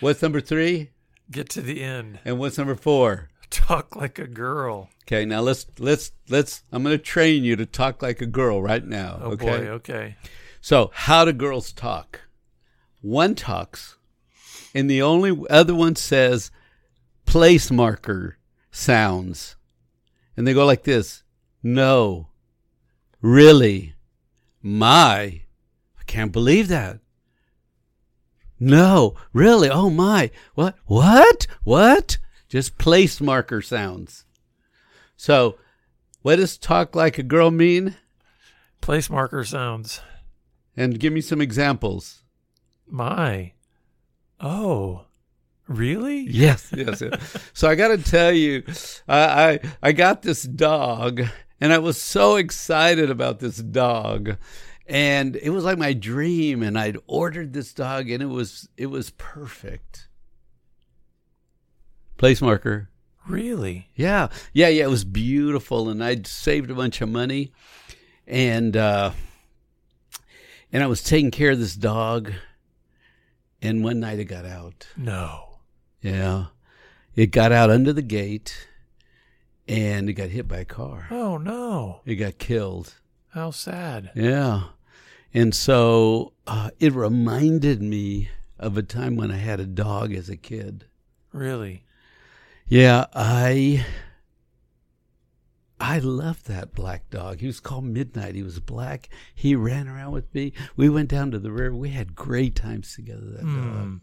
What's 0.00 0.22
number 0.22 0.40
three? 0.40 0.90
get 1.30 1.50
to 1.50 1.60
the 1.60 1.82
end 1.82 2.20
And 2.24 2.38
what's 2.38 2.56
number 2.56 2.74
four? 2.74 3.30
talk 3.50 3.96
like 3.96 4.18
a 4.18 4.26
girl 4.26 4.90
Okay, 5.08 5.24
now 5.24 5.40
let's 5.40 5.66
let's 5.78 6.12
let's. 6.28 6.64
I'm 6.70 6.82
going 6.82 6.96
to 6.96 7.02
train 7.02 7.42
you 7.42 7.56
to 7.56 7.64
talk 7.64 8.02
like 8.02 8.20
a 8.20 8.26
girl 8.26 8.60
right 8.60 8.84
now. 8.84 9.18
oh 9.22 9.30
okay. 9.32 9.46
boy 9.46 9.68
okay 9.68 10.16
So, 10.60 10.90
how 10.92 11.24
do 11.24 11.32
girls 11.32 11.72
talk? 11.72 12.20
One 13.00 13.34
talks, 13.34 13.96
and 14.74 14.90
the 14.90 15.00
only 15.00 15.34
other 15.48 15.74
one 15.74 15.96
says 15.96 16.50
place 17.24 17.70
marker 17.70 18.36
sounds, 18.70 19.56
and 20.36 20.46
they 20.46 20.52
go 20.52 20.66
like 20.66 20.82
this: 20.82 21.22
no, 21.62 22.28
Really? 23.22 23.94
My. 24.62 25.42
I 25.98 26.04
can't 26.06 26.32
believe 26.32 26.68
that. 26.68 27.00
No, 28.60 29.14
really? 29.32 29.70
Oh 29.70 29.90
my. 29.90 30.30
What? 30.54 30.76
What? 30.86 31.46
What? 31.64 32.18
Just 32.48 32.78
place 32.78 33.20
marker 33.20 33.62
sounds. 33.62 34.24
So, 35.16 35.56
what 36.22 36.36
does 36.36 36.56
talk 36.56 36.94
like 36.94 37.18
a 37.18 37.22
girl 37.22 37.50
mean? 37.50 37.96
Place 38.80 39.10
marker 39.10 39.44
sounds. 39.44 40.00
And 40.76 40.98
give 40.98 41.12
me 41.12 41.20
some 41.20 41.40
examples. 41.40 42.22
My. 42.86 43.52
Oh. 44.40 45.04
Really? 45.68 46.20
Yes, 46.20 46.72
yes. 46.74 47.02
yes. 47.02 47.50
so 47.52 47.68
I 47.68 47.74
got 47.74 47.88
to 47.88 47.98
tell 47.98 48.32
you, 48.32 48.62
I, 49.06 49.20
I 49.20 49.60
I 49.82 49.92
got 49.92 50.22
this 50.22 50.42
dog, 50.42 51.22
and 51.60 51.74
I 51.74 51.78
was 51.78 52.00
so 52.00 52.36
excited 52.36 53.10
about 53.10 53.38
this 53.38 53.58
dog, 53.58 54.38
and 54.88 55.36
it 55.36 55.50
was 55.50 55.64
like 55.64 55.78
my 55.78 55.92
dream. 55.92 56.62
And 56.62 56.78
I'd 56.78 56.98
ordered 57.06 57.52
this 57.52 57.72
dog, 57.72 58.10
and 58.10 58.22
it 58.22 58.26
was 58.26 58.68
it 58.76 58.86
was 58.86 59.10
perfect. 59.10 60.08
Place 62.16 62.42
marker. 62.42 62.88
Really? 63.26 63.88
Yeah, 63.94 64.28
yeah, 64.52 64.68
yeah. 64.68 64.84
It 64.84 64.90
was 64.90 65.04
beautiful, 65.04 65.88
and 65.88 66.02
I'd 66.02 66.26
saved 66.26 66.70
a 66.70 66.74
bunch 66.74 67.00
of 67.00 67.08
money, 67.08 67.52
and 68.26 68.76
uh, 68.76 69.12
and 70.72 70.82
I 70.82 70.86
was 70.86 71.02
taking 71.02 71.30
care 71.30 71.52
of 71.52 71.58
this 71.58 71.74
dog. 71.74 72.32
And 73.60 73.82
one 73.82 73.98
night 73.98 74.20
it 74.20 74.26
got 74.26 74.44
out. 74.44 74.86
No. 74.96 75.58
Yeah. 76.00 76.46
It 77.16 77.32
got 77.32 77.50
out 77.50 77.70
under 77.70 77.92
the 77.92 78.02
gate 78.02 78.68
and 79.66 80.08
it 80.08 80.14
got 80.14 80.28
hit 80.28 80.46
by 80.46 80.58
a 80.58 80.64
car. 80.64 81.08
Oh 81.10 81.38
no. 81.38 82.00
It 82.06 82.16
got 82.16 82.38
killed. 82.38 82.94
How 83.30 83.50
sad. 83.50 84.12
Yeah. 84.14 84.64
And 85.34 85.54
so 85.54 86.32
uh, 86.46 86.70
it 86.78 86.94
reminded 86.94 87.82
me 87.82 88.30
of 88.58 88.76
a 88.76 88.82
time 88.82 89.16
when 89.16 89.30
I 89.30 89.36
had 89.36 89.60
a 89.60 89.66
dog 89.66 90.12
as 90.12 90.28
a 90.28 90.36
kid. 90.36 90.86
Really? 91.32 91.84
Yeah, 92.66 93.06
I 93.14 93.84
I 95.80 95.98
loved 96.00 96.46
that 96.46 96.74
black 96.74 97.08
dog. 97.10 97.40
He 97.40 97.46
was 97.46 97.60
called 97.60 97.84
Midnight. 97.84 98.34
He 98.34 98.42
was 98.42 98.58
black. 98.60 99.08
He 99.34 99.54
ran 99.54 99.88
around 99.88 100.12
with 100.12 100.34
me. 100.34 100.52
We 100.76 100.88
went 100.88 101.08
down 101.08 101.30
to 101.30 101.38
the 101.38 101.52
river. 101.52 101.76
We 101.76 101.90
had 101.90 102.14
great 102.14 102.56
times 102.56 102.94
together. 102.94 103.24
That 103.24 103.42
dog. 103.42 103.86
Mm. 103.86 104.00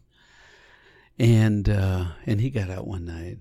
And 1.19 1.69
uh, 1.69 2.05
and 2.25 2.39
he 2.39 2.49
got 2.49 2.69
out 2.69 2.87
one 2.87 3.05
night. 3.05 3.39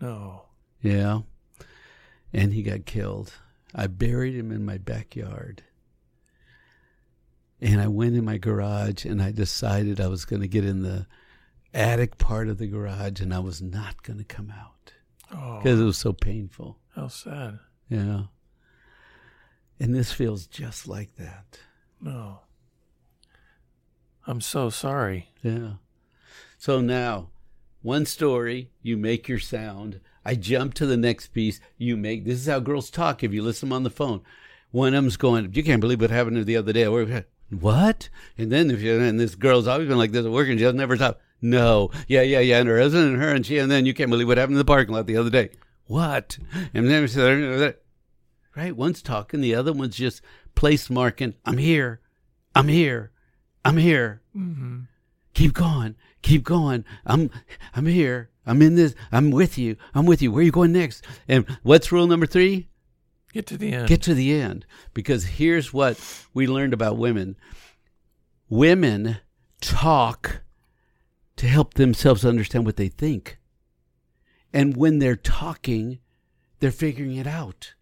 No. 0.00 0.44
Yeah. 0.82 1.20
And 2.32 2.52
he 2.52 2.62
got 2.62 2.86
killed. 2.86 3.34
I 3.74 3.86
buried 3.86 4.34
him 4.34 4.50
in 4.50 4.64
my 4.64 4.78
backyard. 4.78 5.62
And 7.60 7.80
I 7.80 7.88
went 7.88 8.16
in 8.16 8.24
my 8.24 8.38
garage 8.38 9.04
and 9.04 9.20
I 9.22 9.32
decided 9.32 10.00
I 10.00 10.06
was 10.08 10.24
going 10.24 10.40
to 10.42 10.48
get 10.48 10.64
in 10.64 10.82
the 10.82 11.06
attic 11.74 12.18
part 12.18 12.48
of 12.48 12.58
the 12.58 12.66
garage 12.66 13.20
and 13.20 13.32
I 13.34 13.38
was 13.40 13.60
not 13.62 14.02
going 14.02 14.18
to 14.18 14.24
come 14.24 14.50
out 14.50 14.92
Oh. 15.32 15.58
because 15.58 15.78
it 15.80 15.84
was 15.84 15.98
so 15.98 16.12
painful. 16.12 16.78
How 16.96 17.08
sad. 17.08 17.58
Yeah. 17.88 18.22
And 19.78 19.94
this 19.94 20.10
feels 20.12 20.46
just 20.46 20.88
like 20.88 21.14
that. 21.16 21.58
No. 22.00 22.40
I'm 24.26 24.40
so 24.40 24.70
sorry. 24.70 25.30
Yeah. 25.42 25.74
So 26.58 26.80
now, 26.80 27.30
one 27.82 28.04
story, 28.06 28.70
you 28.82 28.96
make 28.96 29.28
your 29.28 29.38
sound. 29.38 30.00
I 30.24 30.34
jump 30.34 30.74
to 30.74 30.86
the 30.86 30.96
next 30.96 31.28
piece. 31.28 31.60
You 31.78 31.96
make 31.96 32.24
this 32.24 32.40
is 32.40 32.46
how 32.46 32.60
girls 32.60 32.90
talk 32.90 33.22
if 33.22 33.32
you 33.32 33.42
listen 33.42 33.72
on 33.72 33.82
the 33.82 33.90
phone. 33.90 34.22
One 34.70 34.88
of 34.88 35.02
them's 35.02 35.16
going, 35.16 35.52
You 35.54 35.62
can't 35.62 35.80
believe 35.80 36.00
what 36.00 36.10
happened 36.10 36.36
to 36.36 36.44
the 36.44 36.56
other 36.56 36.72
day. 36.72 36.86
We're- 37.50 37.60
What? 37.62 38.08
And 38.38 38.50
then 38.52 38.70
if 38.70 38.80
you 38.80 38.98
and 39.00 39.18
this 39.18 39.34
girl's 39.34 39.66
always 39.66 39.88
been 39.88 39.98
like 39.98 40.12
this 40.12 40.24
at 40.26 40.30
work 40.32 40.48
and 40.48 40.58
she'll 40.58 40.72
never 40.72 40.96
stop. 40.96 41.20
No. 41.42 41.90
Yeah, 42.06 42.22
yeah, 42.22 42.40
yeah. 42.40 42.58
And 42.58 42.68
her 42.68 42.78
husband 42.80 43.14
and 43.14 43.22
her 43.22 43.30
and 43.34 43.44
she 43.46 43.58
and 43.58 43.70
then 43.70 43.86
you 43.86 43.94
can't 43.94 44.10
believe 44.10 44.28
what 44.28 44.38
happened 44.38 44.54
in 44.54 44.58
the 44.58 44.64
parking 44.64 44.94
lot 44.94 45.06
the 45.06 45.16
other 45.16 45.30
day. 45.30 45.50
What? 45.86 46.38
And 46.74 46.88
then 46.88 47.08
right, 48.56 48.76
one's 48.76 49.02
talking, 49.02 49.40
the 49.40 49.54
other 49.54 49.72
one's 49.72 49.96
just 49.96 50.22
place 50.54 50.90
marking, 50.90 51.34
I'm 51.44 51.58
here. 51.58 52.00
I'm 52.54 52.68
here. 52.68 53.10
I'm 53.64 53.76
here 53.76 54.22
Mm-hmm. 54.36 54.80
keep 55.34 55.52
going, 55.52 55.94
keep 56.22 56.44
going. 56.44 56.84
I'm 57.04 57.30
I'm 57.74 57.86
here. 57.86 58.30
I'm 58.46 58.62
in 58.62 58.74
this. 58.74 58.94
I'm 59.12 59.30
with 59.30 59.58
you. 59.58 59.76
I'm 59.94 60.06
with 60.06 60.22
you. 60.22 60.32
Where 60.32 60.40
are 60.40 60.44
you 60.44 60.50
going 60.50 60.72
next? 60.72 61.04
And 61.28 61.44
what's 61.62 61.92
rule 61.92 62.06
number 62.06 62.26
three? 62.26 62.68
Get 63.32 63.46
to 63.48 63.56
the 63.56 63.72
end. 63.72 63.88
Get 63.88 64.02
to 64.02 64.14
the 64.14 64.32
end. 64.32 64.66
Because 64.92 65.24
here's 65.24 65.72
what 65.72 65.98
we 66.34 66.46
learned 66.46 66.74
about 66.74 66.96
women. 66.98 67.36
Women 68.48 69.18
talk 69.60 70.42
to 71.36 71.46
help 71.46 71.74
themselves 71.74 72.24
understand 72.24 72.66
what 72.66 72.76
they 72.76 72.88
think. 72.88 73.38
And 74.52 74.76
when 74.76 74.98
they're 74.98 75.16
talking, 75.16 76.00
they're 76.58 76.72
figuring 76.72 77.16
it 77.16 77.26
out. 77.26 77.74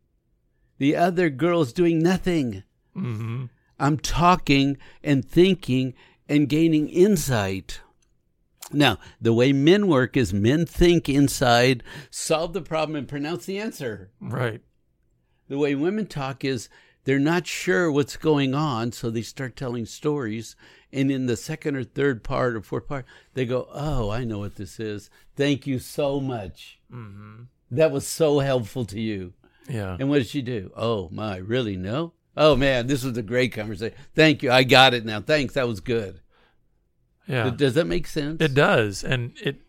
The 0.79 0.95
other 0.95 1.31
girl's 1.31 1.73
doing 1.73 1.99
nothing. 1.99 2.63
mm-hmm. 2.97 3.47
I'm 3.81 3.99
talking 3.99 4.77
and 5.05 5.25
thinking 5.25 5.95
and 6.29 6.49
gaining 6.49 6.89
insight. 6.89 7.81
Now, 8.73 8.99
the 9.21 9.33
way 9.33 9.53
men 9.53 9.87
work 9.87 10.17
is 10.17 10.35
men 10.35 10.67
think 10.67 11.09
inside, 11.09 11.83
solve 12.11 12.53
the 12.53 12.61
problem, 12.61 12.97
and 12.97 13.09
pronounce 13.09 13.47
the 13.47 13.59
answer. 13.59 14.11
Right. 14.21 14.61
The 15.49 15.59
way 15.59 15.75
women 15.75 16.07
talk 16.07 16.45
is 16.45 16.69
they're 17.05 17.19
not 17.19 17.47
sure 17.47 17.91
what's 17.91 18.17
going 18.17 18.55
on, 18.55 18.93
so 18.93 19.11
they 19.11 19.23
start 19.23 19.57
telling 19.57 19.87
stories. 19.87 20.57
And 20.93 21.11
in 21.11 21.27
the 21.27 21.37
second 21.37 21.77
or 21.77 21.85
third 21.85 22.23
part 22.23 22.55
or 22.55 22.61
fourth 22.61 22.87
part, 22.87 23.07
they 23.35 23.47
go, 23.47 23.69
Oh, 23.73 24.11
I 24.11 24.25
know 24.25 24.39
what 24.39 24.57
this 24.57 24.79
is. 24.79 25.11
Thank 25.37 25.67
you 25.67 25.79
so 25.79 26.21
much. 26.21 26.79
Mm-hmm. 26.93 27.45
That 27.71 27.93
was 27.93 28.07
so 28.07 28.41
helpful 28.41 28.85
to 28.87 29.01
you. 29.01 29.33
Yeah. 29.69 29.97
And 29.99 30.09
what 30.09 30.19
did 30.19 30.29
she 30.29 30.43
do? 30.43 30.71
Oh, 30.77 31.09
my, 31.11 31.37
really? 31.37 31.77
No? 31.77 32.13
Oh, 32.37 32.57
man, 32.57 32.87
this 32.87 33.05
was 33.05 33.17
a 33.19 33.23
great 33.23 33.53
conversation. 33.53 33.97
Thank 34.15 34.43
you. 34.43 34.51
I 34.51 34.63
got 34.63 34.95
it 34.95 35.05
now. 35.05 35.21
Thanks. 35.21 35.55
That 35.55 35.69
was 35.69 35.81
good. 35.81 36.21
Yeah. 37.27 37.51
Does 37.51 37.75
that 37.75 37.87
make 37.87 38.07
sense? 38.07 38.41
It 38.41 38.55
does, 38.55 39.05
and 39.05 39.35
it. 39.43 39.61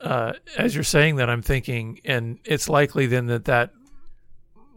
Uh, 0.00 0.32
as 0.58 0.74
you're 0.74 0.82
saying 0.82 1.16
that, 1.16 1.30
I'm 1.30 1.40
thinking, 1.40 2.00
and 2.04 2.38
it's 2.44 2.68
likely 2.68 3.06
then 3.06 3.26
that 3.26 3.44
that 3.44 3.72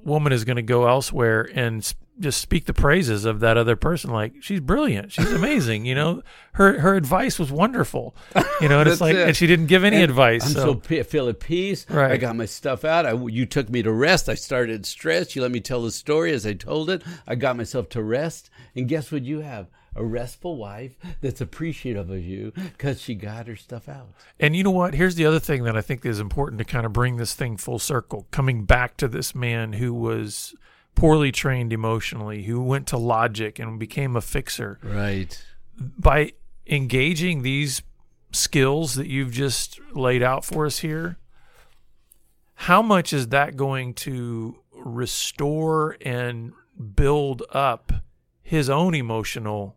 woman 0.07 0.33
is 0.33 0.43
going 0.43 0.55
to 0.55 0.63
go 0.63 0.87
elsewhere 0.87 1.47
and 1.53 1.93
just 2.19 2.41
speak 2.41 2.65
the 2.65 2.73
praises 2.73 3.25
of 3.25 3.41
that 3.41 3.57
other 3.57 3.75
person. 3.75 4.09
Like 4.09 4.33
she's 4.41 4.59
brilliant, 4.59 5.11
she's 5.11 5.31
amazing. 5.31 5.85
You 5.85 5.93
know, 5.95 6.23
her 6.53 6.79
her 6.79 6.95
advice 6.95 7.37
was 7.37 7.51
wonderful. 7.51 8.15
You 8.59 8.69
know, 8.69 8.79
and 8.79 8.89
it's 8.89 8.99
like, 8.99 9.15
it. 9.15 9.27
and 9.27 9.37
she 9.37 9.45
didn't 9.45 9.67
give 9.67 9.83
any 9.83 9.97
And 9.97 10.05
advice. 10.05 10.43
I'm 10.43 10.53
so, 10.53 10.81
so, 10.83 11.03
feel 11.03 11.29
at 11.29 11.39
peace. 11.39 11.87
Right. 11.87 12.11
I 12.11 12.17
got 12.17 12.35
my 12.35 12.45
stuff 12.45 12.83
out. 12.83 13.05
I, 13.05 13.13
you 13.13 13.45
took 13.45 13.69
me 13.69 13.83
to 13.83 13.91
rest. 13.91 14.29
I 14.29 14.33
started 14.33 14.85
stress. 14.87 15.35
You 15.35 15.43
let 15.43 15.51
me 15.51 15.59
tell 15.59 15.83
the 15.83 15.91
story 15.91 16.31
as 16.31 16.43
I 16.43 16.53
told 16.53 16.89
it. 16.89 17.03
I 17.27 17.35
got 17.35 17.55
myself 17.55 17.87
to 17.89 18.01
rest. 18.01 18.49
And 18.75 18.87
guess 18.87 19.11
what 19.11 19.23
you 19.25 19.41
have? 19.41 19.67
A 19.97 20.05
restful 20.05 20.55
wife 20.57 20.95
that's 21.21 21.41
appreciative 21.41 22.09
of 22.09 22.23
you 22.23 22.53
because 22.55 23.01
she 23.01 23.15
got 23.15 23.47
her 23.47 23.55
stuff 23.55 23.89
out. 23.89 24.09
and 24.39 24.55
you 24.55 24.63
know 24.63 24.71
what? 24.71 24.93
Here's 24.93 25.15
the 25.15 25.25
other 25.25 25.39
thing 25.39 25.63
that 25.63 25.75
I 25.75 25.81
think 25.81 26.05
is 26.05 26.19
important 26.19 26.59
to 26.59 26.65
kind 26.65 26.85
of 26.85 26.93
bring 26.93 27.17
this 27.17 27.33
thing 27.33 27.57
full 27.57 27.79
circle. 27.79 28.27
Coming 28.31 28.63
back 28.65 28.95
to 28.97 29.07
this 29.07 29.33
man 29.33 29.73
who 29.73 29.93
was 29.93 30.55
poorly 30.95 31.31
trained 31.31 31.73
emotionally, 31.73 32.43
who 32.43 32.61
went 32.61 32.87
to 32.87 32.97
logic 32.97 33.59
and 33.59 33.79
became 33.79 34.15
a 34.15 34.21
fixer. 34.21 34.79
Right. 34.83 35.43
by 35.79 36.33
engaging 36.67 37.41
these 37.41 37.81
skills 38.31 38.95
that 38.95 39.07
you've 39.07 39.31
just 39.31 39.79
laid 39.93 40.21
out 40.21 40.43
for 40.45 40.65
us 40.65 40.79
here, 40.79 41.17
how 42.55 42.81
much 42.81 43.13
is 43.13 43.29
that 43.29 43.55
going 43.55 43.93
to 43.93 44.59
restore 44.73 45.97
and 46.01 46.51
build 46.95 47.43
up 47.51 47.91
his 48.43 48.69
own 48.69 48.93
emotional 48.95 49.76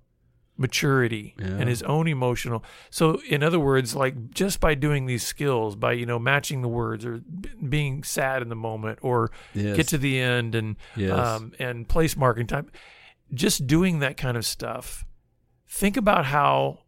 maturity 0.60 1.34
Yeah. 1.38 1.46
and 1.46 1.68
his 1.68 1.82
own 1.84 2.06
emotional 2.06 2.62
so 2.90 3.20
in 3.28 3.42
other 3.42 3.58
words 3.58 3.94
like 3.96 4.30
just 4.30 4.60
by 4.60 4.74
doing 4.74 5.06
these 5.06 5.22
skills 5.26 5.74
by 5.74 5.92
you 5.92 6.04
know 6.04 6.18
matching 6.18 6.60
the 6.60 6.68
words 6.68 7.04
or 7.06 7.18
b- 7.18 7.48
being 7.68 8.02
sad 8.04 8.42
in 8.42 8.48
the 8.50 8.54
moment 8.56 8.98
or 9.00 9.30
Yes. 9.54 9.76
get 9.76 9.88
to 9.88 9.98
the 9.98 10.18
end 10.20 10.54
and 10.54 10.76
Yes. 10.94 11.18
um, 11.18 11.52
and 11.58 11.88
place 11.88 12.14
marking 12.16 12.46
time 12.46 12.70
just 13.32 13.66
doing 13.66 14.00
that 14.00 14.16
kind 14.18 14.36
of 14.36 14.44
stuff 14.44 15.06
think 15.66 15.96
about 15.96 16.26
how 16.26 16.80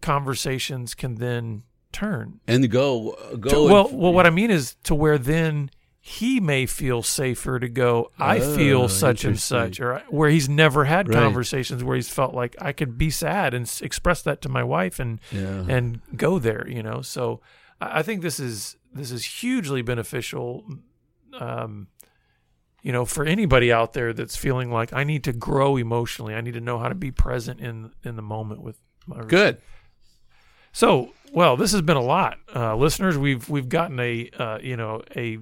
conversations 0.00 0.94
can 0.94 1.14
then 1.16 1.62
turn. 1.92 2.40
and 2.48 2.70
go 2.70 3.16
go. 3.38 3.50
To- 3.50 3.72
well, 3.72 3.88
and- 3.88 3.98
well, 4.00 4.12
what 4.12 4.26
I 4.26 4.30
mean 4.30 4.50
is 4.50 4.74
to 4.84 4.94
where 4.94 5.18
then 5.18 5.70
he 6.02 6.40
may 6.40 6.64
feel 6.64 7.02
safer 7.02 7.60
to 7.60 7.68
go. 7.68 8.10
I 8.18 8.38
Oh, 8.38 8.56
feel 8.56 8.88
such 8.88 9.24
and 9.24 9.38
such, 9.38 9.78
or 9.80 10.02
where 10.08 10.30
he's 10.30 10.48
never 10.48 10.86
had 10.86 11.08
Right. 11.08 11.14
conversations 11.18 11.84
where 11.84 11.94
he's 11.96 12.08
felt 12.08 12.34
like 12.34 12.56
I 12.60 12.72
could 12.72 12.96
be 12.96 13.10
sad 13.10 13.52
and 13.52 13.70
express 13.82 14.22
that 14.22 14.40
to 14.42 14.48
my 14.48 14.64
wife 14.64 14.98
and 14.98 15.20
yeah. 15.30 15.64
and 15.68 16.00
go 16.16 16.38
there. 16.38 16.66
You 16.68 16.82
know, 16.82 17.02
so 17.02 17.40
I 17.80 18.02
think 18.02 18.22
this 18.22 18.40
is 18.40 18.76
this 18.94 19.10
is 19.10 19.24
hugely 19.24 19.82
beneficial. 19.82 20.64
Um, 21.38 21.88
you 22.82 22.92
know, 22.92 23.04
for 23.04 23.26
anybody 23.26 23.70
out 23.70 23.92
there 23.92 24.14
that's 24.14 24.36
feeling 24.36 24.70
like 24.70 24.92
I 24.94 25.04
need 25.04 25.22
to 25.24 25.34
grow 25.34 25.76
emotionally, 25.76 26.34
I 26.34 26.40
need 26.40 26.54
to 26.54 26.60
know 26.62 26.78
how 26.78 26.88
to 26.88 26.94
be 26.94 27.10
present 27.10 27.60
in 27.60 27.90
in 28.04 28.16
the 28.16 28.22
moment 28.22 28.62
with 28.62 28.78
my 29.06 29.20
Good. 29.24 29.58
So, 30.72 31.12
well, 31.32 31.56
this 31.56 31.72
has 31.72 31.82
been 31.82 31.96
a 31.96 32.02
lot, 32.02 32.38
uh, 32.54 32.74
listeners. 32.76 33.18
We've 33.18 33.46
we've 33.50 33.68
gotten 33.68 34.00
a 34.00 34.30
uh, 34.38 34.58
you 34.62 34.76
know 34.76 35.02
a 35.14 35.38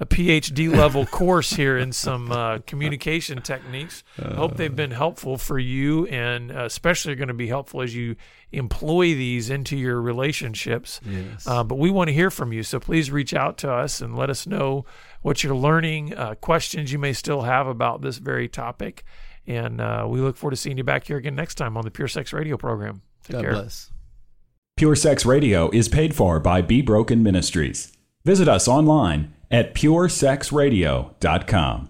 a 0.00 0.06
PhD 0.06 0.74
level 0.74 1.04
course 1.04 1.52
here 1.52 1.76
in 1.76 1.92
some 1.92 2.32
uh, 2.32 2.58
communication 2.66 3.42
techniques. 3.42 4.02
I 4.18 4.34
hope 4.34 4.56
they've 4.56 4.74
been 4.74 4.92
helpful 4.92 5.36
for 5.36 5.58
you, 5.58 6.06
and 6.06 6.50
uh, 6.50 6.64
especially 6.64 7.14
going 7.16 7.28
to 7.28 7.34
be 7.34 7.48
helpful 7.48 7.82
as 7.82 7.94
you 7.94 8.16
employ 8.50 9.08
these 9.08 9.50
into 9.50 9.76
your 9.76 10.00
relationships. 10.00 11.02
Yes. 11.04 11.46
Uh, 11.46 11.62
but 11.62 11.76
we 11.76 11.90
want 11.90 12.08
to 12.08 12.14
hear 12.14 12.30
from 12.30 12.50
you, 12.50 12.62
so 12.62 12.80
please 12.80 13.10
reach 13.10 13.34
out 13.34 13.58
to 13.58 13.70
us 13.70 14.00
and 14.00 14.16
let 14.16 14.30
us 14.30 14.46
know 14.46 14.86
what 15.20 15.44
you're 15.44 15.54
learning, 15.54 16.14
uh, 16.16 16.34
questions 16.36 16.90
you 16.90 16.98
may 16.98 17.12
still 17.12 17.42
have 17.42 17.66
about 17.66 18.00
this 18.00 18.16
very 18.16 18.48
topic, 18.48 19.04
and 19.46 19.82
uh, 19.82 20.06
we 20.08 20.18
look 20.18 20.38
forward 20.38 20.52
to 20.52 20.56
seeing 20.56 20.78
you 20.78 20.84
back 20.84 21.06
here 21.06 21.18
again 21.18 21.34
next 21.34 21.56
time 21.56 21.76
on 21.76 21.84
the 21.84 21.90
Pure 21.90 22.08
Sex 22.08 22.32
Radio 22.32 22.56
program. 22.56 23.02
Take 23.24 23.34
God 23.34 23.42
care. 23.42 23.52
bless. 23.52 23.90
Pure 24.78 24.96
Sex 24.96 25.26
Radio 25.26 25.68
is 25.74 25.90
paid 25.90 26.14
for 26.14 26.40
by 26.40 26.62
Be 26.62 26.80
Broken 26.80 27.22
Ministries. 27.22 27.92
Visit 28.24 28.48
us 28.48 28.66
online 28.66 29.34
at 29.50 29.74
puresexradio.com. 29.74 31.89